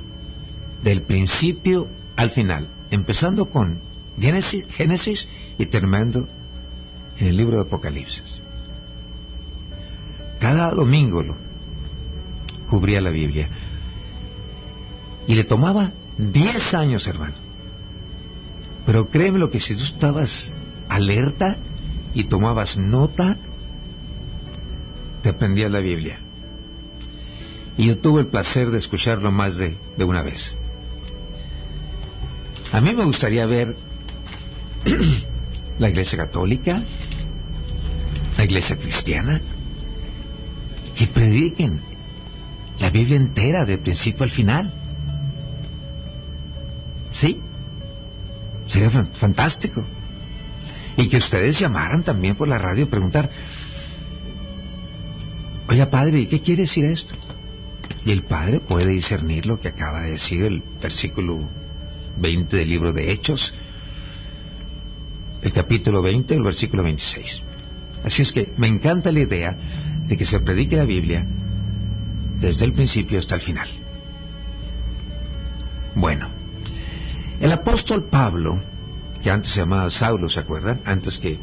[0.83, 3.79] del principio al final, empezando con
[4.19, 5.29] Génesis, Génesis
[5.59, 6.29] y terminando
[7.19, 8.41] en el libro de Apocalipsis.
[10.41, 11.37] Cada domingo lo,
[12.71, 13.51] cubría la Biblia.
[15.27, 17.35] Y le tomaba 10 años, hermano.
[18.87, 20.53] Pero créeme lo que si tú estabas
[20.89, 21.59] alerta
[22.15, 23.37] y tomabas nota,
[25.23, 26.19] te aprendías la Biblia.
[27.77, 30.55] Y yo tuve el placer de escucharlo más de, de una vez.
[32.71, 33.77] A mí me gustaría ver
[35.79, 36.83] la iglesia católica,
[38.37, 39.41] la iglesia cristiana,
[40.97, 41.81] que prediquen
[42.79, 44.73] la Biblia entera, de principio al final.
[47.13, 47.41] ¿Sí?
[48.67, 49.85] Sería fantástico.
[50.97, 53.31] Y que ustedes llamaran también por la radio a preguntar,
[55.69, 57.15] oye padre, ¿qué quiere decir esto?
[58.05, 61.49] Y el padre puede discernir lo que acaba de decir el versículo
[62.19, 63.55] 20 del libro de Hechos,
[65.43, 67.43] el capítulo 20, el versículo 26.
[68.05, 69.57] Así es que me encanta la idea
[70.07, 71.25] de que se predique la Biblia
[72.41, 73.69] desde el principio hasta el final.
[75.95, 76.29] Bueno,
[77.41, 78.61] el apóstol Pablo,
[79.23, 80.81] que antes se llamaba Saulo, ¿se acuerdan?
[80.85, 81.39] Antes que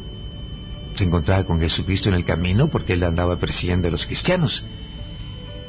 [0.94, 4.64] se encontraba con Jesucristo en el camino porque él andaba persiguiendo a los cristianos.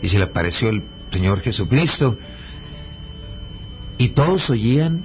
[0.01, 2.17] Y se le apareció el Señor Jesucristo
[3.97, 5.03] y todos oían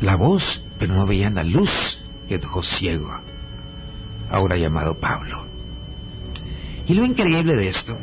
[0.00, 3.10] la voz, pero no veían la luz que dejó ciego,
[4.30, 5.46] ahora llamado Pablo.
[6.88, 7.98] Y lo increíble de esto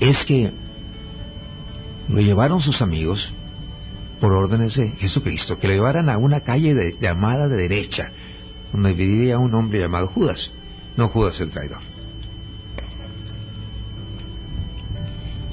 [0.00, 0.52] es que
[2.08, 3.32] lo llevaron sus amigos
[4.22, 8.12] por órdenes de Jesucristo, que lo llevaran a una calle llamada de derecha,
[8.70, 10.52] donde vivía un hombre llamado Judas,
[10.96, 11.80] no Judas el traidor.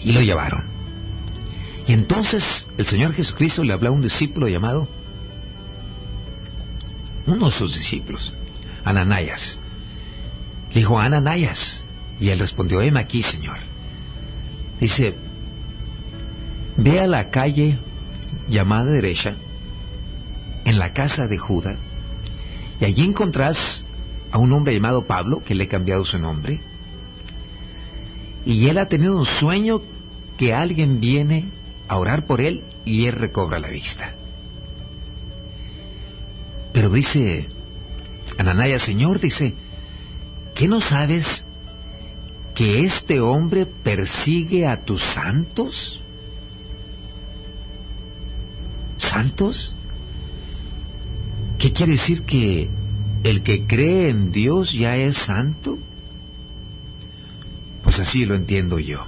[0.04, 0.66] Y lo llevaron.
[1.88, 4.88] Y entonces el Señor Jesucristo le habló a un discípulo llamado,
[7.26, 8.36] uno de sus discípulos,
[8.84, 9.58] Ananias.
[10.70, 11.84] Le dijo, Ananias.
[12.20, 13.58] Y él respondió, heme aquí, Señor.
[14.80, 15.16] Dice,
[16.78, 17.80] ve a la calle
[18.50, 19.36] llamada derecha,
[20.66, 21.78] en la casa de Judá,
[22.80, 23.84] y allí encontrás
[24.32, 26.62] a un hombre llamado Pablo, que le he cambiado su nombre,
[28.46, 29.82] y él ha tenido un sueño
[30.38, 31.50] que alguien viene
[31.88, 34.14] a orar por él y él recobra la vista.
[36.72, 37.48] Pero dice
[38.38, 39.54] Ananaya, Señor, dice,
[40.56, 41.44] ¿qué no sabes
[42.56, 46.00] que este hombre persigue a tus santos?
[49.20, 49.76] ¿Santos?
[51.58, 52.70] ¿Qué quiere decir que
[53.26, 55.78] el que cree en Dios ya es santo?
[57.84, 59.04] Pues así lo entiendo yo.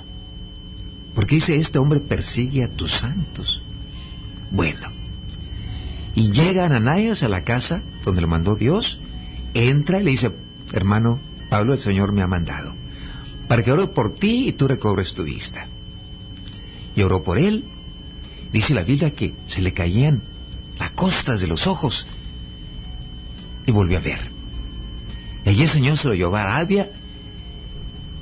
[1.16, 3.62] Porque dice, este hombre persigue a tus santos.
[4.52, 4.90] Bueno,
[6.14, 9.00] y llega Ananias a la casa donde lo mandó Dios,
[9.54, 10.32] entra y le dice,
[10.74, 12.74] hermano Pablo, el Señor me ha mandado
[13.48, 15.68] para que ore por ti y tú recobres tu vista.
[16.98, 17.64] Y oró por él.
[18.52, 20.22] Dice la Biblia que se le caían
[20.78, 22.06] las costas de los ojos
[23.66, 24.20] y volvió a ver.
[25.46, 26.92] Y allí el Señor se lo llevó a Arabia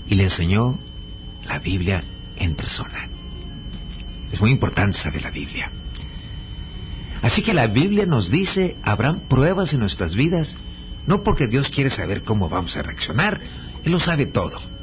[0.07, 0.77] y le enseñó
[1.47, 2.03] la Biblia
[2.35, 3.09] en persona.
[4.31, 5.71] Es muy importante saber la Biblia.
[7.21, 10.57] Así que la Biblia nos dice, habrán pruebas en nuestras vidas,
[11.07, 13.41] no porque Dios quiere saber cómo vamos a reaccionar,
[13.83, 14.78] Él lo sabe todo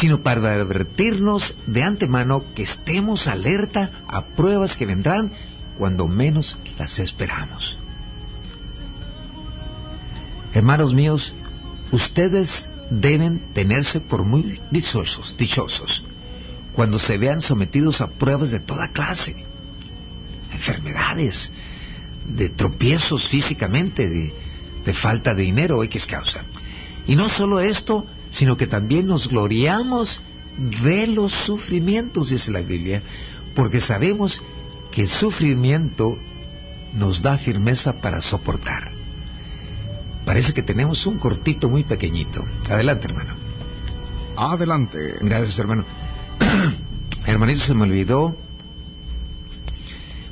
[0.00, 5.32] sino para advertirnos de antemano que estemos alerta a pruebas que vendrán
[5.78, 7.78] cuando menos las esperamos.
[10.52, 11.34] Hermanos míos,
[11.90, 16.04] ustedes deben tenerse por muy dichosos, dichosos
[16.74, 19.36] cuando se vean sometidos a pruebas de toda clase,
[20.52, 21.50] enfermedades,
[22.26, 24.34] de tropiezos físicamente, de,
[24.84, 26.42] de falta de dinero, X causa.
[27.06, 30.20] Y no solo esto, sino que también nos gloriamos
[30.82, 33.00] de los sufrimientos, dice la Biblia,
[33.54, 34.42] porque sabemos
[34.90, 36.18] que el sufrimiento
[36.94, 38.90] nos da firmeza para soportar.
[40.24, 42.44] Parece que tenemos un cortito muy pequeñito.
[42.68, 43.34] Adelante, hermano.
[44.36, 45.14] Adelante.
[45.20, 45.84] Gracias, hermano.
[47.26, 48.36] Hermanito, se me olvidó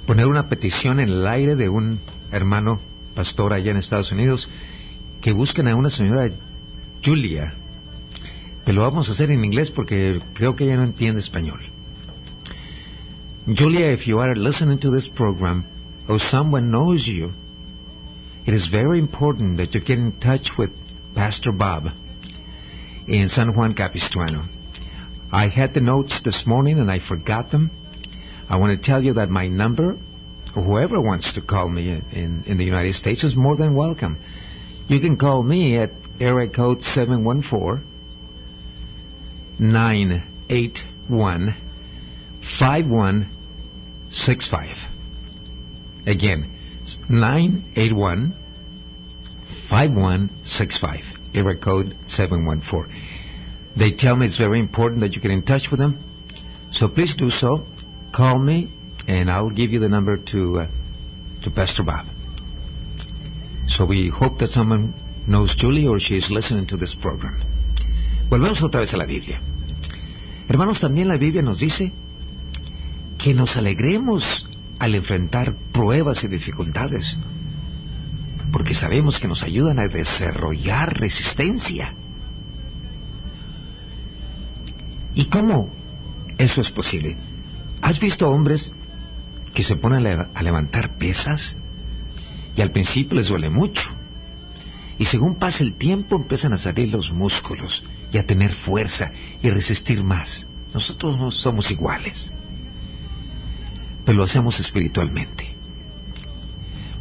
[0.06, 2.00] poner una petición en el aire de un
[2.32, 2.80] hermano
[3.14, 4.48] pastor allá en Estados Unidos
[5.20, 6.28] que busquen a una señora
[7.04, 7.54] Julia
[8.64, 11.60] que lo vamos a hacer en inglés porque creo que ella no entiende español.
[13.46, 15.64] Julia, if you are listening to this program
[16.08, 17.32] or someone knows you,
[18.46, 20.72] it is very important that you get in touch with
[21.14, 21.88] Pastor Bob
[23.06, 24.44] in San Juan Capistrano.
[25.32, 27.70] I had the notes this morning and I forgot them.
[28.48, 29.96] I want to tell you that my number,
[30.54, 34.18] whoever wants to call me in, in the United States, is more than welcome.
[34.86, 37.91] You can call me at area code 714
[39.62, 41.54] 981
[42.58, 44.76] 5165.
[46.04, 46.50] Again,
[47.08, 48.34] 981
[49.70, 51.04] 5165.
[51.34, 52.92] Area code 714.
[53.78, 56.02] They tell me it's very important that you get in touch with them.
[56.72, 57.64] So please do so.
[58.12, 58.68] Call me
[59.06, 60.66] and I'll give you the number to, uh,
[61.44, 62.06] to Pastor Bob.
[63.68, 64.92] So we hope that someone
[65.26, 67.40] knows Julie or she is listening to this program.
[68.28, 69.51] Volvemos otra vez a la Biblia.
[70.48, 71.92] Hermanos, también la Biblia nos dice
[73.18, 77.16] que nos alegremos al enfrentar pruebas y dificultades,
[78.50, 81.94] porque sabemos que nos ayudan a desarrollar resistencia.
[85.14, 85.70] ¿Y cómo
[86.38, 87.16] eso es posible?
[87.80, 88.72] ¿Has visto hombres
[89.54, 91.56] que se ponen a levantar pesas
[92.56, 93.82] y al principio les duele mucho?
[94.98, 99.10] Y según pasa el tiempo empiezan a salir los músculos y a tener fuerza
[99.42, 100.46] y resistir más.
[100.74, 102.30] Nosotros no somos iguales,
[104.04, 105.48] pero lo hacemos espiritualmente.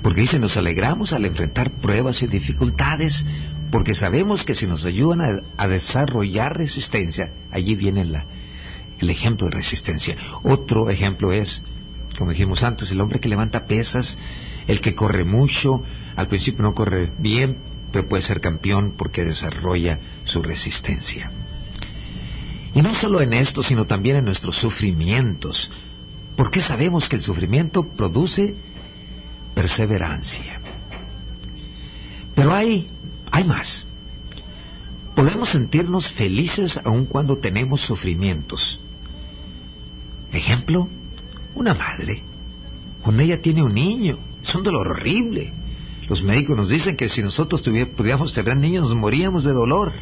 [0.01, 3.23] Porque dice, nos alegramos al enfrentar pruebas y dificultades,
[3.71, 8.25] porque sabemos que si nos ayudan a, desarrollar resistencia, allí viene la,
[8.99, 10.17] el ejemplo de resistencia.
[10.43, 11.61] Otro ejemplo es,
[12.17, 14.17] como dijimos antes, el hombre que levanta pesas,
[14.67, 15.83] el que corre mucho,
[16.15, 17.57] al principio no corre bien,
[17.91, 21.31] pero puede ser campeón porque desarrolla su resistencia.
[22.73, 25.69] Y no solo en esto, sino también en nuestros sufrimientos,
[26.35, 28.55] porque sabemos que el sufrimiento produce
[29.53, 30.59] perseverancia.
[32.33, 32.87] Pero hay,
[33.29, 33.85] hay más.
[35.15, 38.79] Podemos sentirnos felices aun cuando tenemos sufrimientos.
[40.31, 40.87] Ejemplo,
[41.53, 42.23] una madre.
[43.03, 45.51] Cuando ella tiene un niño, es un dolor horrible.
[46.11, 49.93] Los médicos nos dicen que si nosotros pudiéramos tener niños nos moríamos de dolor.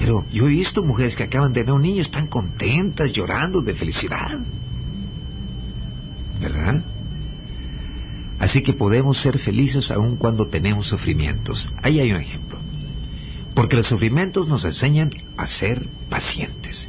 [0.00, 3.72] Pero yo he visto mujeres que acaban de tener un niño, están contentas, llorando de
[3.72, 4.40] felicidad.
[6.40, 6.82] ¿Verdad?
[8.40, 11.70] Así que podemos ser felices aun cuando tenemos sufrimientos.
[11.80, 12.58] Ahí hay un ejemplo.
[13.54, 16.88] Porque los sufrimientos nos enseñan a ser pacientes.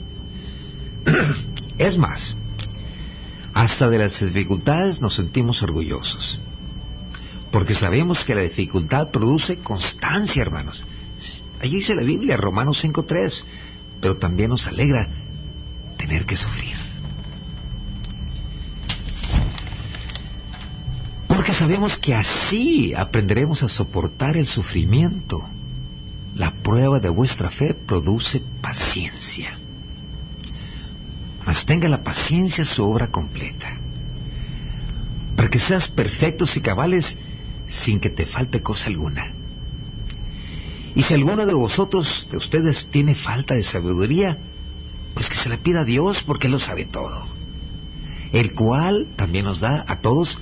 [1.77, 2.35] es más,
[3.53, 6.41] hasta de las dificultades nos sentimos orgullosos.
[7.55, 10.85] Porque sabemos que la dificultad produce constancia, hermanos.
[11.61, 13.43] Allí dice la Biblia, Romanos 5.3.
[14.01, 15.07] Pero también nos alegra
[15.95, 16.75] tener que sufrir.
[21.29, 25.41] Porque sabemos que así aprenderemos a soportar el sufrimiento.
[26.35, 29.53] La prueba de vuestra fe produce paciencia.
[31.45, 33.77] Mas tenga la paciencia su obra completa.
[35.37, 37.15] Para que seas perfectos y cabales
[37.67, 39.31] sin que te falte cosa alguna.
[40.95, 44.37] Y si alguno de vosotros, de ustedes, tiene falta de sabiduría,
[45.13, 47.25] pues que se le pida a Dios porque Él lo sabe todo.
[48.31, 50.39] El cual también nos da a todos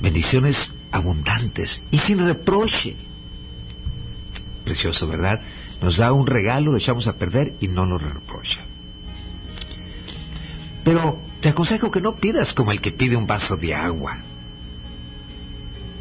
[0.00, 2.96] bendiciones abundantes y sin reproche.
[4.64, 5.40] Precioso, ¿verdad?
[5.80, 8.60] Nos da un regalo, lo echamos a perder y no nos reprocha.
[10.84, 14.18] Pero te aconsejo que no pidas como el que pide un vaso de agua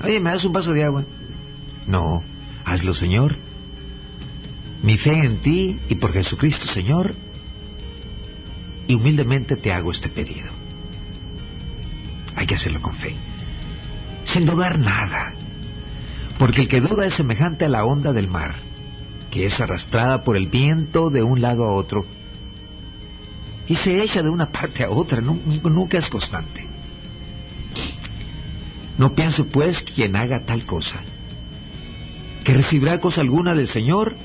[0.05, 1.03] Oye, ¿me das un vaso de agua?
[1.87, 2.23] No,
[2.63, 3.37] hazlo, Señor.
[4.83, 7.15] Mi fe en ti y por Jesucristo, Señor,
[8.87, 10.49] y humildemente te hago este pedido.
[12.35, 13.15] Hay que hacerlo con fe,
[14.25, 15.33] sin dudar nada,
[16.37, 18.53] porque el que duda es semejante a la onda del mar,
[19.31, 22.05] que es arrastrada por el viento de un lado a otro
[23.67, 26.64] y se echa de una parte a otra, nunca es constante.
[28.97, 31.01] No piense pues quien haga tal cosa,
[32.43, 34.15] que recibirá cosa alguna del Señor,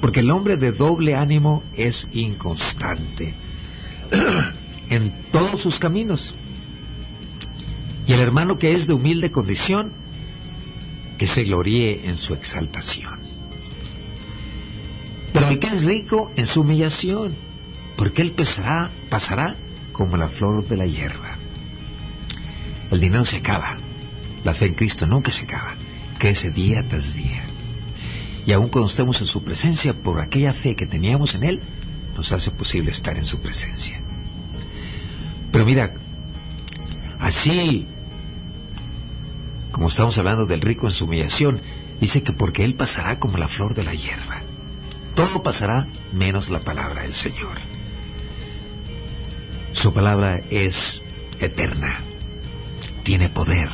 [0.00, 3.34] porque el hombre de doble ánimo es inconstante
[4.90, 6.34] en todos sus caminos.
[8.06, 9.92] Y el hermano que es de humilde condición,
[11.18, 13.20] que se gloríe en su exaltación.
[15.32, 17.36] Pero el que es rico en su humillación,
[17.96, 18.34] porque él
[19.08, 19.56] pasará
[19.92, 21.21] como la flor de la hierba.
[22.92, 23.78] El dinero se acaba.
[24.44, 25.76] La fe en Cristo nunca se acaba.
[26.18, 27.42] Crece día tras día.
[28.44, 31.62] Y aun cuando estemos en su presencia, por aquella fe que teníamos en Él,
[32.14, 33.98] nos hace posible estar en su presencia.
[35.50, 35.94] Pero mira,
[37.18, 37.86] así
[39.70, 41.62] como estamos hablando del rico en su humillación,
[41.98, 44.42] dice que porque Él pasará como la flor de la hierba.
[45.14, 47.56] Todo pasará menos la palabra del Señor.
[49.72, 51.00] Su palabra es
[51.40, 52.11] eterna
[53.02, 53.68] tiene poder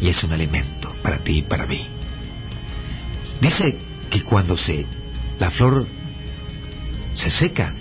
[0.00, 1.86] y es un alimento para ti y para mí.
[3.40, 3.76] Dice
[4.10, 4.86] que cuando se
[5.38, 5.86] la flor
[7.14, 7.74] se seca,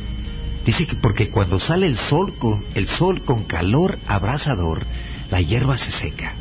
[0.66, 4.86] dice que porque cuando sale el sol con el sol con calor abrasador,
[5.32, 6.34] la hierba se seca.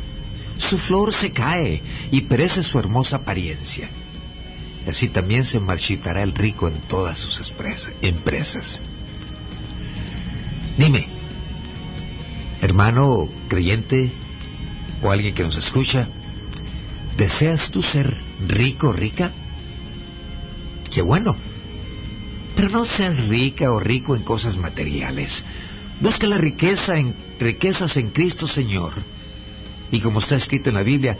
[0.57, 3.89] Su flor se cae y perece su hermosa apariencia.
[4.85, 7.53] Y así también se marchitará el rico en todas sus
[8.01, 8.81] empresas.
[10.77, 11.18] Dime,
[12.69, 14.11] Hermano creyente
[15.01, 16.07] o alguien que nos escucha,
[17.17, 18.15] ¿deseas tú ser
[18.47, 19.31] rico, rica?
[20.93, 21.35] Qué bueno.
[22.55, 25.43] Pero no seas rica o rico en cosas materiales.
[25.99, 28.93] Busca la riqueza en riquezas en Cristo Señor.
[29.91, 31.17] Y como está escrito en la Biblia,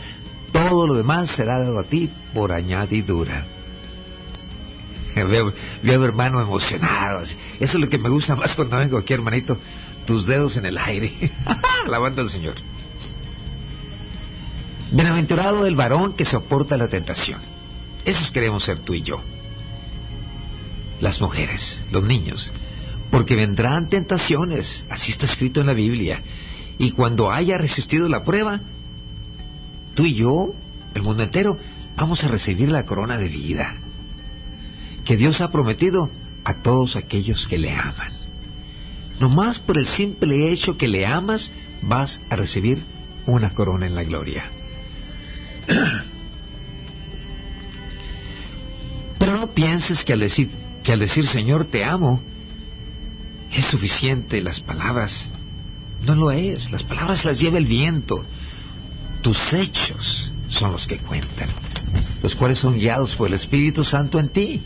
[0.52, 3.44] todo lo demás será dado a ti por añadidura.
[5.16, 7.22] Veo, veo hermano emocionado.
[7.22, 9.58] Eso es lo que me gusta más cuando vengo aquí, hermanito.
[10.06, 11.32] Tus dedos en el aire.
[11.86, 12.54] Alabando al Señor.
[14.90, 17.40] Bienaventurado el varón que soporta la tentación.
[18.04, 19.22] Esos queremos ser tú y yo.
[21.00, 22.52] Las mujeres, los niños.
[23.10, 24.84] Porque vendrán tentaciones.
[24.90, 26.22] Así está escrito en la Biblia.
[26.78, 28.60] Y cuando haya resistido la prueba,
[29.94, 30.54] tú y yo,
[30.94, 31.58] el mundo entero,
[31.96, 33.76] vamos a recibir la corona de vida
[35.04, 36.10] que Dios ha prometido
[36.44, 38.12] a todos aquellos que le aman.
[39.20, 41.50] Nomás por el simple hecho que le amas,
[41.82, 42.82] vas a recibir
[43.26, 44.50] una corona en la gloria.
[49.18, 50.50] Pero no pienses que al decir,
[50.82, 52.22] que al decir Señor te amo,
[53.52, 55.28] es suficiente las palabras.
[56.06, 58.24] No lo es, las palabras las lleva el viento.
[59.20, 61.50] Tus hechos son los que cuentan,
[62.22, 64.62] los cuales son guiados por el Espíritu Santo en ti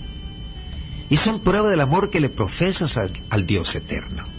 [1.11, 4.34] y son prueba del amor que le profesas al, Dios eterno.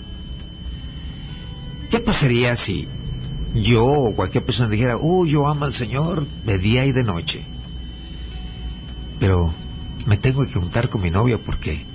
[1.90, 2.88] ¿Qué pasaría si
[3.54, 7.44] yo o cualquier persona dijera, oh, yo amo al Señor de día y de noche,
[9.20, 9.54] pero
[10.06, 11.86] me tengo que juntar con mi novia porque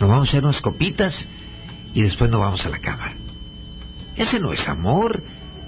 [0.00, 1.26] nos vamos a hacer unas copitas
[1.94, 3.12] y después nos vamos a la cama?
[4.16, 5.22] Ese no es amor,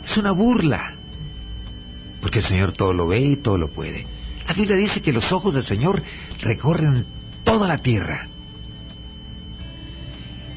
[0.04, 0.94] es una burla.
[2.20, 4.06] Porque el Señor todo lo ve y todo lo puede.
[4.46, 6.02] La Biblia dice que los ojos del Señor
[6.40, 7.06] recorren
[7.44, 8.28] toda la tierra.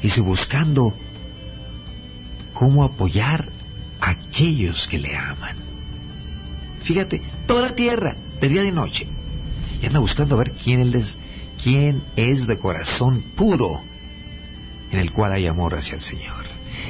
[0.02, 0.94] Y si buscando
[2.60, 3.48] cómo apoyar
[4.02, 5.56] a aquellos que le aman.
[6.82, 9.06] Fíjate, toda la tierra, de día y de noche.
[9.80, 11.18] Y anda buscando a ver quién es,
[11.62, 13.80] quién es de corazón puro,
[14.90, 16.44] en el cual hay amor hacia el Señor.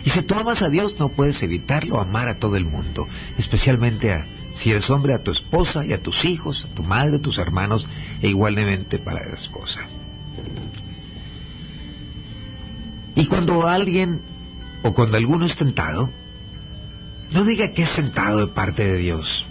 [0.05, 3.07] Y si tú amas a Dios, no puedes evitarlo amar a todo el mundo,
[3.39, 7.19] especialmente a, si eres hombre, a tu esposa y a tus hijos, a tu madre,
[7.19, 7.87] a tus hermanos,
[8.21, 9.83] e igualmente para la esposa.
[13.15, 14.40] Y cuando alguien
[14.83, 16.11] o cuando alguno es tentado,
[17.31, 19.47] no diga que es tentado de parte de Dios,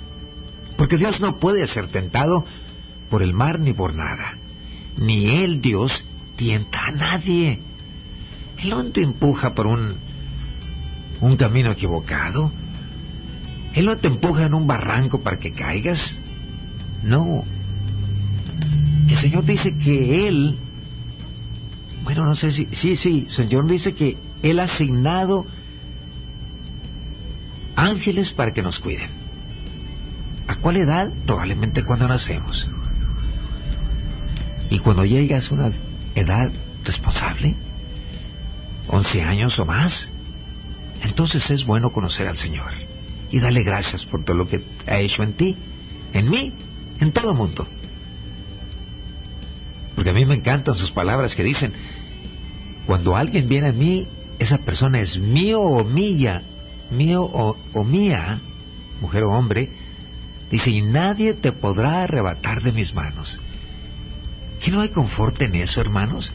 [0.78, 2.46] porque Dios no puede ser tentado
[3.10, 4.38] por el mar ni por nada,
[4.98, 6.06] ni Él, Dios,
[6.36, 7.60] tienta a nadie.
[8.58, 9.96] Él no te empuja por un,
[11.22, 12.52] un camino equivocado,
[13.74, 16.18] él no te empuja en un barranco para que caigas.
[17.04, 17.46] No.
[19.08, 20.58] El Señor dice que Él,
[22.04, 25.46] bueno, no sé si, sí, sí, el Señor dice que Él ha asignado
[27.76, 29.10] ángeles para que nos cuiden.
[30.48, 31.12] ¿A cuál edad?
[31.26, 32.68] Probablemente cuando nacemos.
[34.70, 35.72] Y cuando llegas a una
[36.16, 36.52] edad
[36.84, 37.56] responsable,
[38.88, 40.10] 11 años o más,
[41.04, 42.72] entonces es bueno conocer al Señor
[43.32, 45.56] y dale gracias por todo lo que ha hecho en ti,
[46.14, 46.54] en mí,
[47.00, 47.68] en todo mundo.
[49.96, 51.74] Porque a mí me encantan sus palabras que dicen,
[52.86, 54.08] cuando alguien viene a mí,
[54.40, 56.44] esa persona es mío o mía,
[56.90, 58.42] mío o, mía,
[59.02, 59.70] mujer o hombre,
[60.50, 63.40] dice, y nadie te podrá arrebatar de mis manos.
[64.64, 66.34] ¿Que no hay confort en eso, hermanos?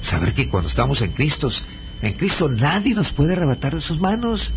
[0.00, 1.50] Saber que cuando estamos en Cristo,
[2.02, 4.52] en Cristo nadie nos puede arrebatar de sus manos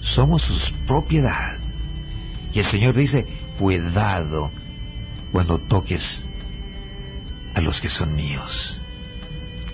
[0.00, 1.58] somos su propiedad.
[2.52, 3.26] Y el Señor dice,
[3.58, 4.50] cuidado
[5.32, 6.24] cuando toques
[7.54, 8.80] a los que son míos.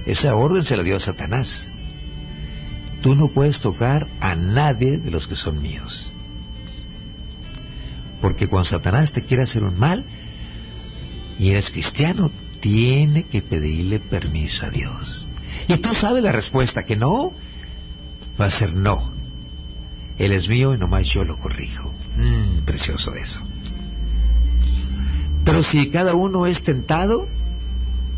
[0.04, 1.70] Esa orden se la dio a Satanás.
[3.07, 6.09] Tú no puedes tocar a nadie de los que son míos.
[8.20, 10.04] Porque cuando Satanás te quiere hacer un mal
[11.38, 15.24] y eres cristiano, tiene que pedirle permiso a Dios.
[15.68, 17.32] Y tú sabes la respuesta, que no,
[18.40, 19.12] va a ser no.
[20.18, 21.94] Él es mío y nomás yo lo corrijo.
[22.16, 23.40] Mm, precioso eso.
[25.44, 27.28] Pero si cada uno es tentado,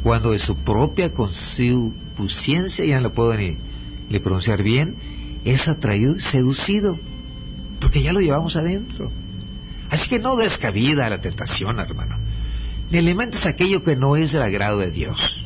[0.03, 3.59] cuando de su propia concupiscencia, ya no lo puedo ni,
[4.11, 4.97] ni pronunciar bien,
[5.45, 6.99] es atraído, seducido,
[7.81, 9.11] porque ya lo llevamos adentro.
[9.91, 12.17] Así que no des cabida a la tentación, hermano.
[12.91, 15.45] Ni alimentes aquello que no es del agrado de Dios.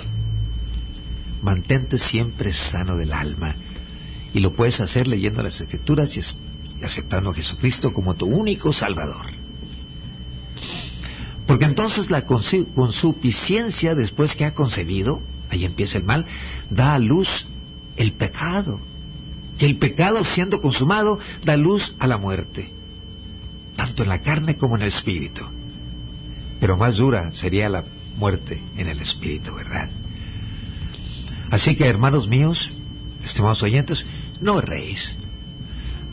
[1.43, 3.57] Mantente siempre sano del alma
[4.33, 9.27] y lo puedes hacer leyendo las escrituras y, aceptando a Jesucristo como tu único Salvador.
[11.47, 16.25] Porque entonces la consuficiencia, después que ha concebido, ahí empieza el mal,
[16.71, 17.47] da a luz
[18.03, 18.81] el pecado.
[19.59, 22.73] Y el pecado siendo consumado da luz a la muerte,
[23.77, 25.43] tanto en la carne como en el espíritu.
[26.59, 27.85] Pero más dura sería la
[28.17, 29.89] muerte en el espíritu, ¿verdad?
[31.51, 32.73] Así que, hermanos míos,
[33.25, 34.05] estimados oyentes,
[34.41, 35.17] no erréis.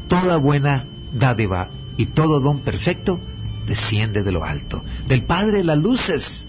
[0.07, 3.19] Toda buena dádiva y todo don perfecto
[3.65, 6.45] desciende de lo alto, del Padre de las luces,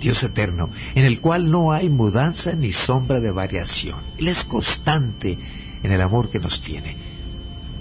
[0.00, 3.98] Dios eterno, en el cual no hay mudanza ni sombra de variación.
[4.18, 5.38] Él es constante
[5.82, 6.96] en el amor que nos tiene.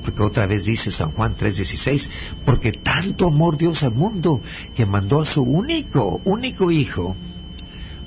[0.03, 2.09] Porque otra vez dice San Juan 3:16,
[2.45, 4.41] porque tanto amor Dios al mundo
[4.75, 7.15] que mandó a su único, único Hijo,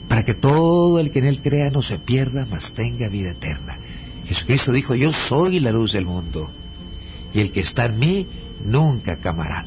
[0.09, 3.79] para que todo el que en él crea no se pierda, mas tenga vida eterna.
[4.27, 6.51] Jesucristo dijo, yo soy la luz del mundo,
[7.33, 8.27] y el que está en mí
[8.65, 9.65] nunca camará,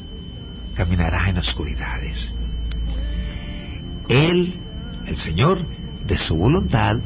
[0.74, 2.32] caminará en oscuridades.
[4.08, 4.54] Él,
[5.06, 5.66] el Señor,
[6.06, 6.98] de su voluntad,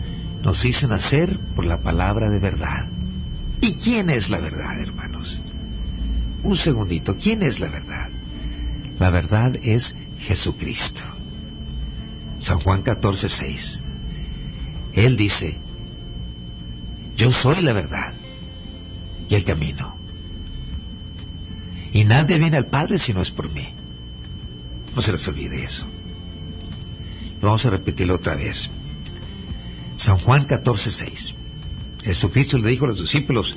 [0.42, 2.86] nos hizo nacer por la palabra de verdad.
[3.61, 5.40] ¿Y quién es la verdad, hermanos?
[6.42, 8.09] Un segundito, ¿quién es la verdad?
[8.98, 11.01] La verdad es Jesucristo.
[12.38, 13.80] San Juan 14, 6.
[14.94, 15.57] Él dice,
[17.16, 18.14] yo soy la verdad
[19.28, 19.94] y el camino.
[21.92, 23.68] Y nadie viene al Padre si no es por mí.
[24.94, 25.86] No se les olvide eso.
[27.41, 28.68] Vamos a repetirlo otra vez.
[29.97, 31.34] San Juan 14, 6.
[32.05, 33.57] Jesucristo le dijo a los discípulos,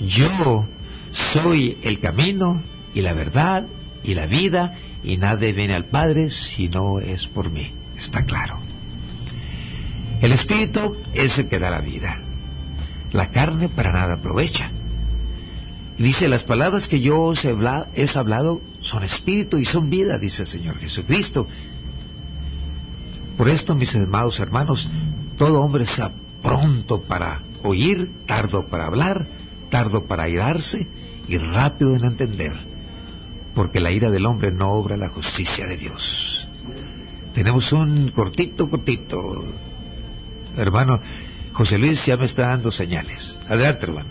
[0.00, 0.66] yo
[1.12, 2.62] soy el camino
[2.94, 3.66] y la verdad
[4.02, 7.72] y la vida y nadie viene al Padre si no es por mí.
[7.96, 8.58] Está claro.
[10.20, 12.20] El Espíritu es el que da la vida.
[13.12, 14.70] La carne para nada aprovecha.
[15.98, 20.48] Dice, las palabras que yo os he hablado son espíritu y son vida, dice el
[20.48, 21.48] Señor Jesucristo.
[23.36, 24.88] Por esto, mis amados hermanos,
[25.36, 26.10] todo hombre sea
[26.42, 29.26] pronto para oír, tardo para hablar,
[29.70, 30.86] tardo para airarse
[31.28, 32.52] y rápido en entender,
[33.54, 36.48] porque la ira del hombre no obra la justicia de Dios.
[37.34, 39.44] Tenemos un cortito, cortito.
[40.56, 41.00] Hermano,
[41.52, 43.36] José Luis ya me está dando señales.
[43.48, 44.08] Adelante, hermano.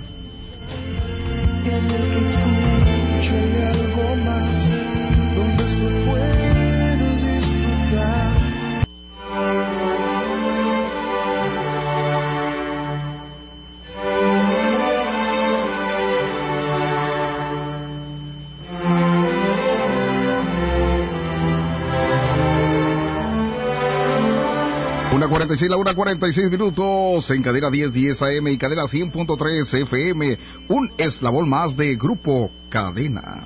[25.64, 30.38] La una 46 minutos en cadera 1010 AM y cadera 100.3 FM.
[30.68, 33.46] Un eslabón más de Grupo Cadena.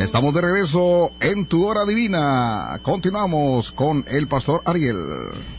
[0.00, 2.78] Estamos de regreso en tu hora divina.
[2.82, 4.98] Continuamos con el pastor Ariel.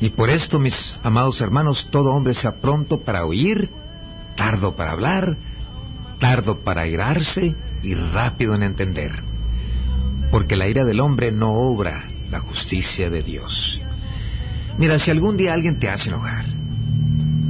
[0.00, 3.68] Y por esto, mis amados hermanos, todo hombre sea pronto para oír,
[4.36, 5.36] tardo para hablar,
[6.20, 9.12] tardo para irarse y rápido en entender.
[10.30, 13.80] Porque la ira del hombre no obra la justicia de Dios.
[14.76, 16.44] Mira, si algún día alguien te hace enojar,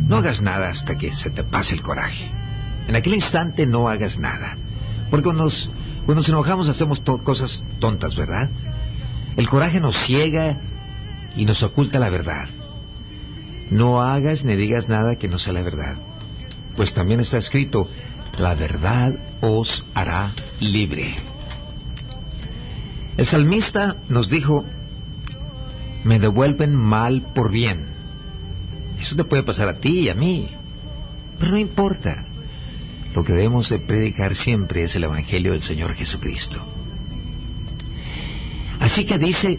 [0.09, 2.31] no hagas nada hasta que se te pase el coraje.
[2.87, 4.57] En aquel instante no hagas nada.
[5.11, 5.71] Porque cuando nos,
[6.07, 8.49] cuando nos enojamos hacemos cosas tontas, ¿verdad?
[9.37, 10.57] El coraje nos ciega
[11.37, 12.49] y nos oculta la verdad.
[13.71, 15.97] No hagas ni digas nada que no sea la verdad,
[16.77, 17.89] pues también está escrito,
[18.39, 21.17] la verdad os hará libre.
[23.17, 24.65] El salmista nos dijo,
[26.05, 27.87] me devuelven mal por bien.
[29.01, 30.49] Eso te puede pasar a ti y a mí,
[31.39, 32.25] pero no importa.
[33.15, 36.65] Lo que debemos de predicar siempre es el Evangelio del Señor Jesucristo.
[38.79, 39.59] Así que dice,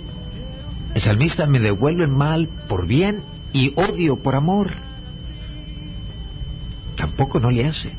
[0.93, 3.21] el salmista me devuelve mal por bien
[3.53, 4.71] y odio por amor.
[6.95, 7.91] Tampoco no le hace.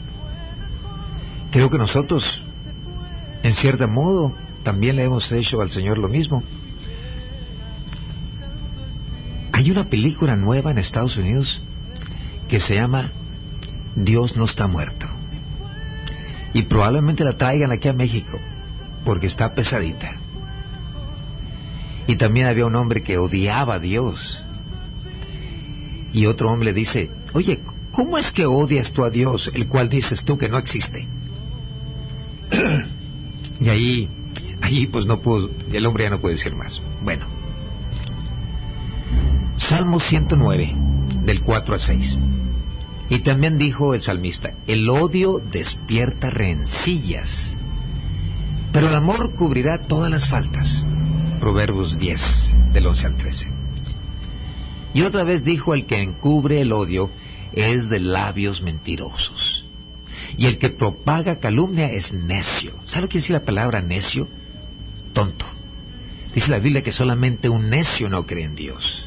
[1.50, 2.44] Creo que nosotros
[3.42, 6.42] En cierto modo, también le hemos hecho al Señor lo mismo.
[9.52, 11.62] Hay una película nueva en Estados Unidos
[12.48, 13.12] que se llama
[13.96, 15.06] Dios no está muerto.
[16.52, 18.38] Y probablemente la traigan aquí a México,
[19.04, 20.19] porque está pesadita.
[22.06, 24.42] Y también había un hombre que odiaba a Dios.
[26.12, 27.60] Y otro hombre dice, oye,
[27.92, 31.06] ¿cómo es que odias tú a Dios, el cual dices tú que no existe?
[33.60, 34.08] y ahí,
[34.60, 36.82] ahí pues no pudo, el hombre ya no puede decir más.
[37.02, 37.26] Bueno.
[39.56, 40.74] Salmo 109,
[41.24, 42.18] del 4 al 6.
[43.10, 47.56] Y también dijo el salmista, el odio despierta rencillas,
[48.72, 50.84] pero el amor cubrirá todas las faltas.
[51.40, 52.20] Proverbios 10,
[52.72, 53.48] del 11 al 13.
[54.92, 57.10] Y otra vez dijo, el que encubre el odio
[57.52, 59.64] es de labios mentirosos.
[60.36, 62.74] Y el que propaga calumnia es necio.
[62.84, 64.28] ¿Sabe lo que dice la palabra necio?
[65.12, 65.46] Tonto.
[66.34, 69.06] Dice la Biblia que solamente un necio no cree en Dios.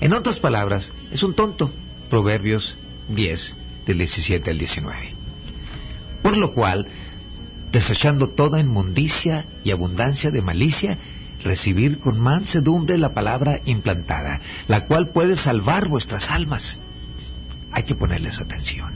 [0.00, 1.72] En otras palabras, es un tonto.
[2.10, 2.76] Proverbios
[3.08, 3.54] 10,
[3.86, 5.10] del 17 al 19.
[6.22, 6.86] Por lo cual,
[7.72, 10.98] desechando toda inmundicia y abundancia de malicia,
[11.44, 16.78] recibir con mansedumbre la palabra implantada, la cual puede salvar vuestras almas.
[17.72, 18.92] Hay que ponerles atención.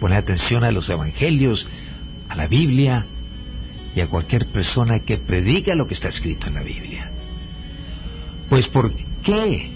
[0.00, 1.66] Poner atención a los evangelios,
[2.28, 3.06] a la Biblia
[3.94, 7.10] y a cualquier persona que prediga lo que está escrito en la Biblia.
[8.48, 8.92] Pues ¿por
[9.22, 9.70] qué?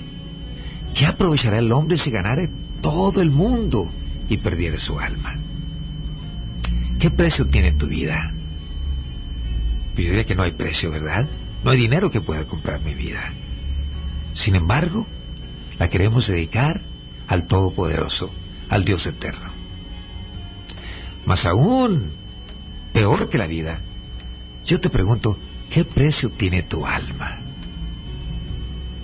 [0.95, 2.51] ¿Qué aprovechará el hombre si ganare
[2.81, 3.91] todo el mundo
[4.29, 5.37] y perdiere su alma.
[6.99, 8.33] ¿Qué precio tiene tu vida?
[9.95, 11.27] Pues yo diría que no hay precio, ¿verdad?
[11.69, 13.31] No hay dinero que pueda comprar mi vida.
[14.33, 15.07] Sin embargo,
[15.79, 16.81] la queremos dedicar
[17.27, 18.31] al Todopoderoso,
[18.71, 19.51] al Dios eterno.
[21.27, 22.13] Más aún,
[22.95, 23.81] peor que la vida,
[24.65, 25.37] yo te pregunto,
[25.69, 27.41] ¿qué precio tiene tu alma?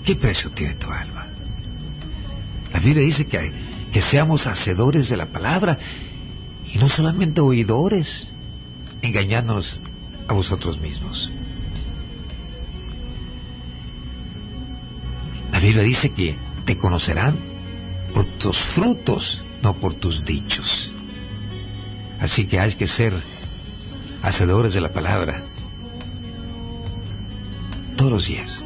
[0.02, 1.26] ¿Qué precio tiene tu alma?
[2.72, 3.52] La Biblia dice que,
[3.92, 5.76] que seamos hacedores de la palabra
[6.72, 8.26] y no solamente oidores,
[9.02, 9.82] engañándonos
[10.26, 11.30] a vosotros mismos.
[15.64, 16.36] Biblia dice que
[16.66, 17.38] te conocerán
[18.12, 20.92] por tus frutos, no por tus dichos.
[22.20, 23.14] Así que hay que ser
[24.22, 25.42] hacedores de la palabra
[27.96, 28.62] todos los días.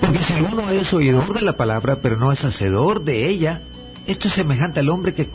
[0.00, 3.62] Porque si uno es oidor de la palabra, pero no es hacedor de ella,
[4.06, 5.26] esto es semejante al hombre que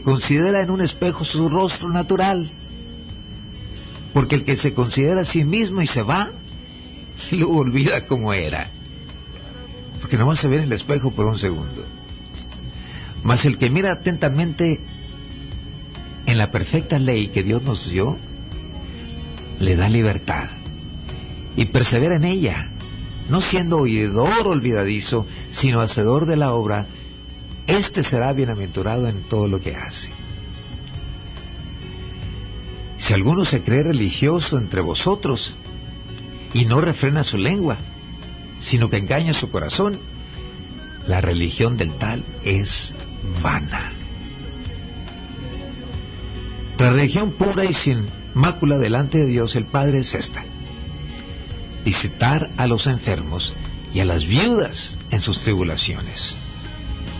[0.00, 2.50] considera en un espejo su rostro natural.
[4.14, 6.30] Porque el que se considera a sí mismo y se va,
[7.32, 8.68] lo olvida como era.
[10.00, 11.84] Porque no va a ver en el espejo por un segundo.
[13.22, 14.80] Mas el que mira atentamente
[16.26, 18.16] en la perfecta ley que Dios nos dio,
[19.58, 20.48] le da libertad
[21.56, 22.70] y persevera en ella
[23.28, 26.86] no siendo oidor olvidadizo, sino hacedor de la obra,
[27.66, 30.10] éste será bienaventurado en todo lo que hace.
[32.98, 35.54] Si alguno se cree religioso entre vosotros
[36.56, 37.76] y no refrena su lengua,
[38.60, 40.00] sino que engaña su corazón,
[41.06, 42.94] la religión del tal es
[43.42, 43.92] vana.
[46.78, 50.44] La religión pura y sin mácula delante de Dios el Padre es esta
[51.84, 53.54] visitar a los enfermos
[53.92, 56.36] y a las viudas en sus tribulaciones,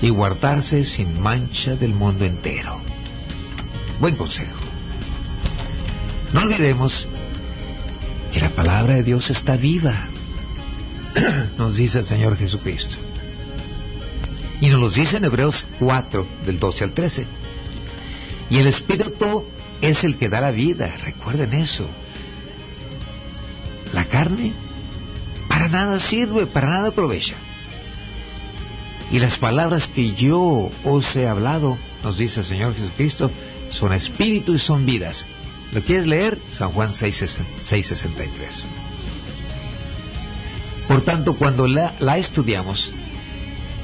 [0.03, 2.81] y guardarse sin mancha del mundo entero.
[4.01, 4.59] Buen consejo.
[6.33, 7.07] No olvidemos
[8.37, 10.09] que la palabra de Dios está viva,
[11.57, 12.95] nos dice el Señor Jesucristo.
[14.61, 17.27] Y nos lo dice en Hebreos 4, del 12 al 13.
[18.51, 19.47] Y el Espíritu
[19.81, 21.89] es el que da la vida, recuerden eso.
[23.95, 24.53] La carne
[25.49, 27.37] para nada sirve, para nada aprovecha.
[29.11, 33.31] Y las palabras que yo os he hablado, nos dice el Señor Jesucristo,
[33.71, 35.25] son espíritu y son vidas.
[35.73, 36.39] ¿Lo quieres leer?
[36.53, 38.29] San Juan 6.63.
[40.89, 42.93] Por tanto, cuando la, estudiamos,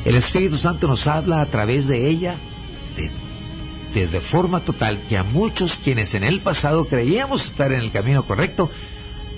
[0.05, 2.37] el Espíritu Santo nos habla a través de ella
[3.95, 7.91] de, de forma total que a muchos quienes en el pasado creíamos estar en el
[7.91, 8.71] camino correcto,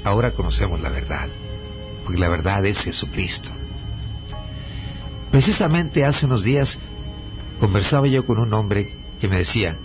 [0.05, 1.29] ahora conocemos la verdad,
[2.05, 3.51] porque la verdad es Jesucristo.
[5.31, 6.79] Precisamente hace unos días
[7.59, 9.79] conversaba yo con un hombre que me decía,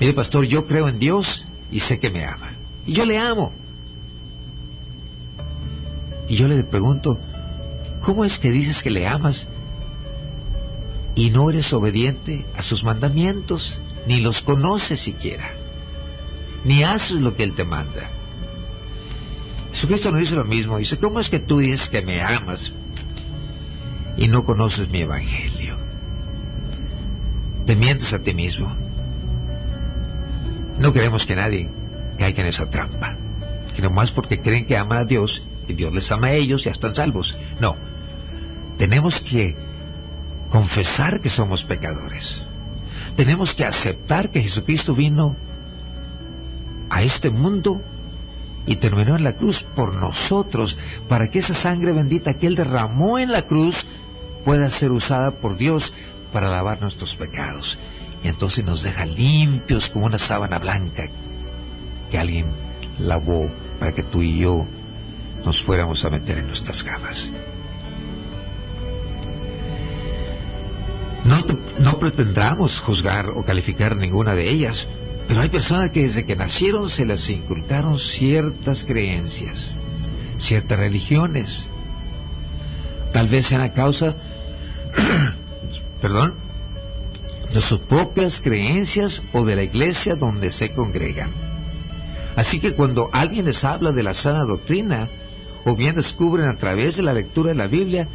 [0.00, 2.52] mire pastor, yo creo en Dios y sé que me ama.
[2.86, 3.52] Y yo le amo.
[6.28, 7.18] Y yo le pregunto,
[8.02, 9.46] ¿cómo es que dices que le amas
[11.14, 15.52] y no eres obediente a sus mandamientos, ni los conoces siquiera?
[16.64, 18.10] ni haces lo que Él te manda.
[19.72, 20.78] Jesucristo nos dice lo mismo.
[20.78, 22.72] Dice, ¿cómo es que tú dices que me amas
[24.16, 25.76] y no conoces mi evangelio?
[27.66, 28.74] Te mientes a ti mismo.
[30.78, 31.68] No queremos que nadie
[32.18, 33.16] caiga en esa trampa.
[33.74, 36.72] Que nomás porque creen que aman a Dios y Dios les ama a ellos, ya
[36.72, 37.36] están salvos.
[37.60, 37.76] No.
[38.76, 39.56] Tenemos que
[40.50, 42.42] confesar que somos pecadores.
[43.16, 45.36] Tenemos que aceptar que Jesucristo vino
[46.88, 47.82] a este mundo
[48.66, 50.76] y terminó en la cruz por nosotros,
[51.08, 53.86] para que esa sangre bendita que Él derramó en la cruz
[54.44, 55.92] pueda ser usada por Dios
[56.32, 57.78] para lavar nuestros pecados.
[58.22, 61.08] Y entonces nos deja limpios como una sábana blanca
[62.10, 62.46] que alguien
[62.98, 64.66] lavó para que tú y yo
[65.44, 67.30] nos fuéramos a meter en nuestras camas.
[71.24, 71.40] No,
[71.78, 74.86] no pretendamos juzgar o calificar ninguna de ellas,
[75.26, 79.70] pero hay personas que desde que nacieron se les inculcaron ciertas creencias,
[80.38, 81.66] ciertas religiones.
[83.12, 84.16] Tal vez sean a causa,
[86.00, 86.47] perdón,
[87.52, 91.30] de sus propias creencias o de la iglesia donde se congregan.
[92.36, 95.08] Así que cuando alguien les habla de la sana doctrina,
[95.64, 98.08] o bien descubren a través de la lectura de la Biblia,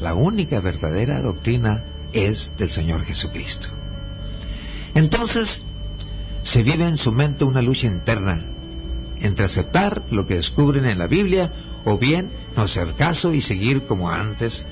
[0.00, 3.68] la única verdadera doctrina es del Señor Jesucristo.
[4.94, 5.62] Entonces,
[6.42, 8.38] se vive en su mente una lucha interna
[9.20, 11.52] entre aceptar lo que descubren en la Biblia
[11.84, 14.64] o bien no hacer caso y seguir como antes,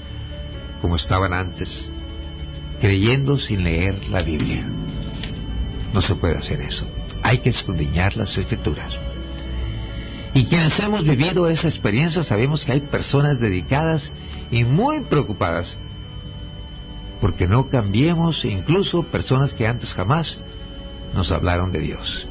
[0.81, 1.91] como estaban antes,
[2.85, 4.63] creyendo sin leer la Biblia.
[5.95, 6.87] No se puede hacer eso.
[7.23, 8.93] Hay que escudriñar las escrituras.
[10.35, 14.13] Y quienes hemos vivido esa experiencia sabemos que hay personas dedicadas
[14.51, 15.79] y muy preocupadas
[17.23, 20.39] porque no cambiemos, incluso personas que antes jamás
[21.15, 22.27] nos hablaron de Dios.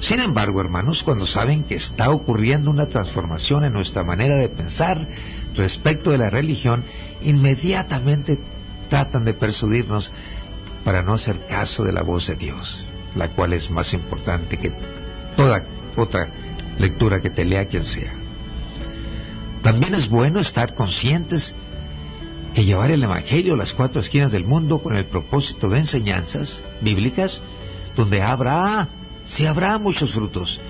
[0.00, 5.06] Sin embargo, hermanos, cuando saben que está ocurriendo una transformación en nuestra manera de pensar
[5.54, 6.82] respecto de la religión,
[7.22, 8.40] inmediatamente
[8.88, 10.10] tratan de persuadirnos
[10.84, 14.72] para no hacer caso de la voz de Dios, la cual es más importante que
[15.36, 15.64] toda
[15.96, 16.28] otra
[16.78, 18.12] lectura que te lea quien sea.
[19.62, 21.54] También es bueno estar conscientes
[22.54, 26.62] que llevar el Evangelio a las cuatro esquinas del mundo con el propósito de enseñanzas
[26.80, 27.40] bíblicas
[27.96, 28.88] donde habrá,
[29.24, 30.60] si habrá muchos frutos,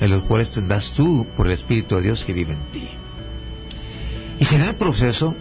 [0.00, 2.88] en los cuales tendrás tú por el Espíritu de Dios que vive en ti.
[4.38, 5.34] Y en el proceso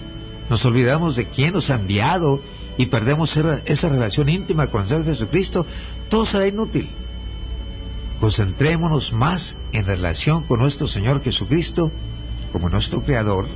[0.52, 2.42] nos olvidamos de quién nos ha enviado
[2.78, 5.66] y perdemos esa relación íntima con el Señor Jesucristo,
[6.10, 6.90] todo será inútil.
[8.20, 11.90] Concentrémonos más en relación con nuestro Señor Jesucristo
[12.52, 13.48] como nuestro Creador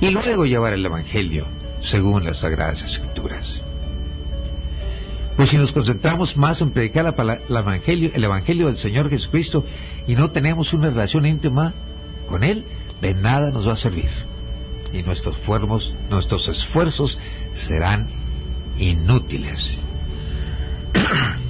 [0.00, 1.46] y luego llevar el Evangelio
[1.82, 3.60] según las Sagradas Escrituras.
[5.36, 7.14] Pues si nos concentramos más en predicar
[7.50, 9.66] evangelio, el Evangelio del Señor Jesucristo
[10.06, 11.74] y no tenemos una relación íntima
[12.26, 12.64] con Él,
[13.02, 14.31] de nada nos va a servir.
[14.92, 15.38] Y nuestros,
[16.10, 17.18] nuestros esfuerzos
[17.52, 18.08] serán
[18.78, 19.78] inútiles.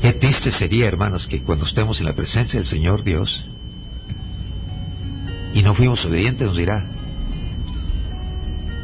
[0.00, 3.46] Qué triste sería, hermanos, que cuando estemos en la presencia del Señor Dios
[5.52, 6.86] y no fuimos obedientes, nos dirá,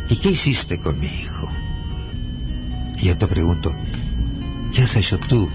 [0.08, 1.48] ¿y qué hiciste con mi hijo?
[2.98, 3.72] Y yo te pregunto,
[4.74, 5.48] ¿qué has hecho tú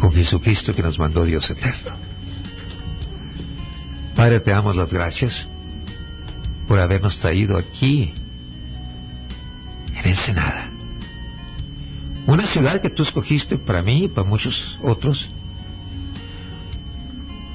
[0.00, 2.03] con Jesucristo que nos mandó Dios eterno?
[4.24, 5.46] Padre, te damos las gracias
[6.66, 8.14] por habernos traído aquí,
[9.96, 10.70] en Ensenada.
[12.26, 15.28] Una ciudad que tú escogiste para mí y para muchos otros,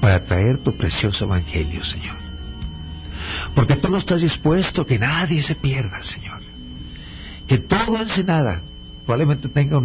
[0.00, 2.14] para traer tu precioso evangelio, Señor.
[3.52, 6.40] Porque tú no estás dispuesto que nadie se pierda, Señor.
[7.48, 8.62] Que todo Ensenada,
[9.06, 9.82] probablemente tenga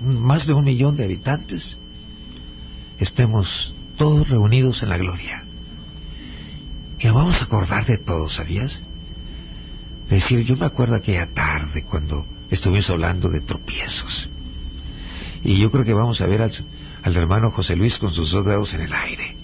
[0.00, 1.78] más de un millón de habitantes,
[2.98, 5.44] estemos todos reunidos en la gloria.
[6.98, 8.80] Y nos vamos a acordar de todo, ¿sabías?
[10.08, 14.30] decir, yo me acuerdo aquella tarde cuando estuvimos hablando de tropiezos.
[15.44, 16.52] Y yo creo que vamos a ver al,
[17.02, 19.36] al hermano José Luis con sus dos dedos en el aire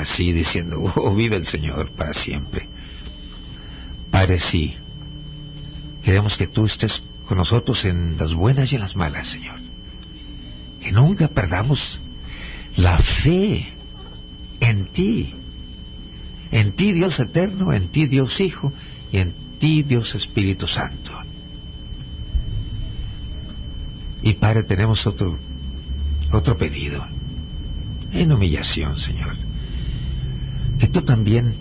[0.00, 2.68] así diciendo, oh, vive el Señor para siempre.
[4.10, 4.74] Padre, sí,
[6.02, 9.60] queremos que tú estés con nosotros en las buenas y en las malas, Señor.
[10.80, 12.00] Que nunca perdamos
[12.76, 13.68] la fe
[14.60, 15.34] en ti.
[16.50, 18.72] En ti, Dios eterno, en ti, Dios Hijo,
[19.12, 21.12] y en ti, Dios Espíritu Santo.
[24.22, 25.38] Y Padre, tenemos otro,
[26.32, 27.06] otro pedido.
[28.12, 29.48] En humillación, Señor
[30.78, 31.54] que tú también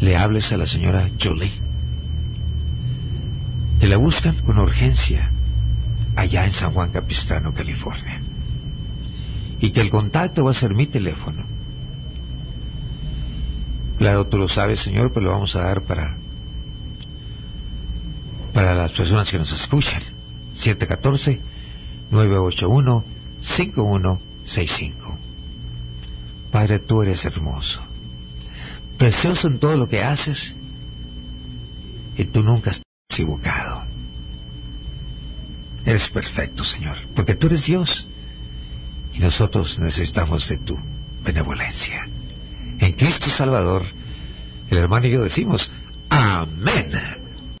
[0.00, 1.52] le hables a la señora Jolie
[3.80, 5.32] la buscan con urgencia
[6.14, 8.20] allá en San Juan Capistrano, California.
[9.58, 11.42] Y que el contacto va a ser mi teléfono.
[14.00, 16.16] Claro, tú lo sabes, Señor, pero lo vamos a dar para
[18.54, 20.02] para las personas que nos escuchan.
[22.10, 24.94] 714-981-5165.
[26.50, 27.82] Padre, tú eres hermoso,
[28.96, 30.54] precioso en todo lo que haces
[32.16, 32.80] y tú nunca has
[33.10, 33.82] equivocado.
[35.84, 38.06] Eres perfecto, Señor, porque tú eres Dios
[39.12, 40.78] y nosotros necesitamos de tu
[41.22, 42.08] benevolencia.
[42.80, 43.84] En Cristo Salvador,
[44.70, 45.70] el hermano y yo decimos,
[46.08, 46.92] amén.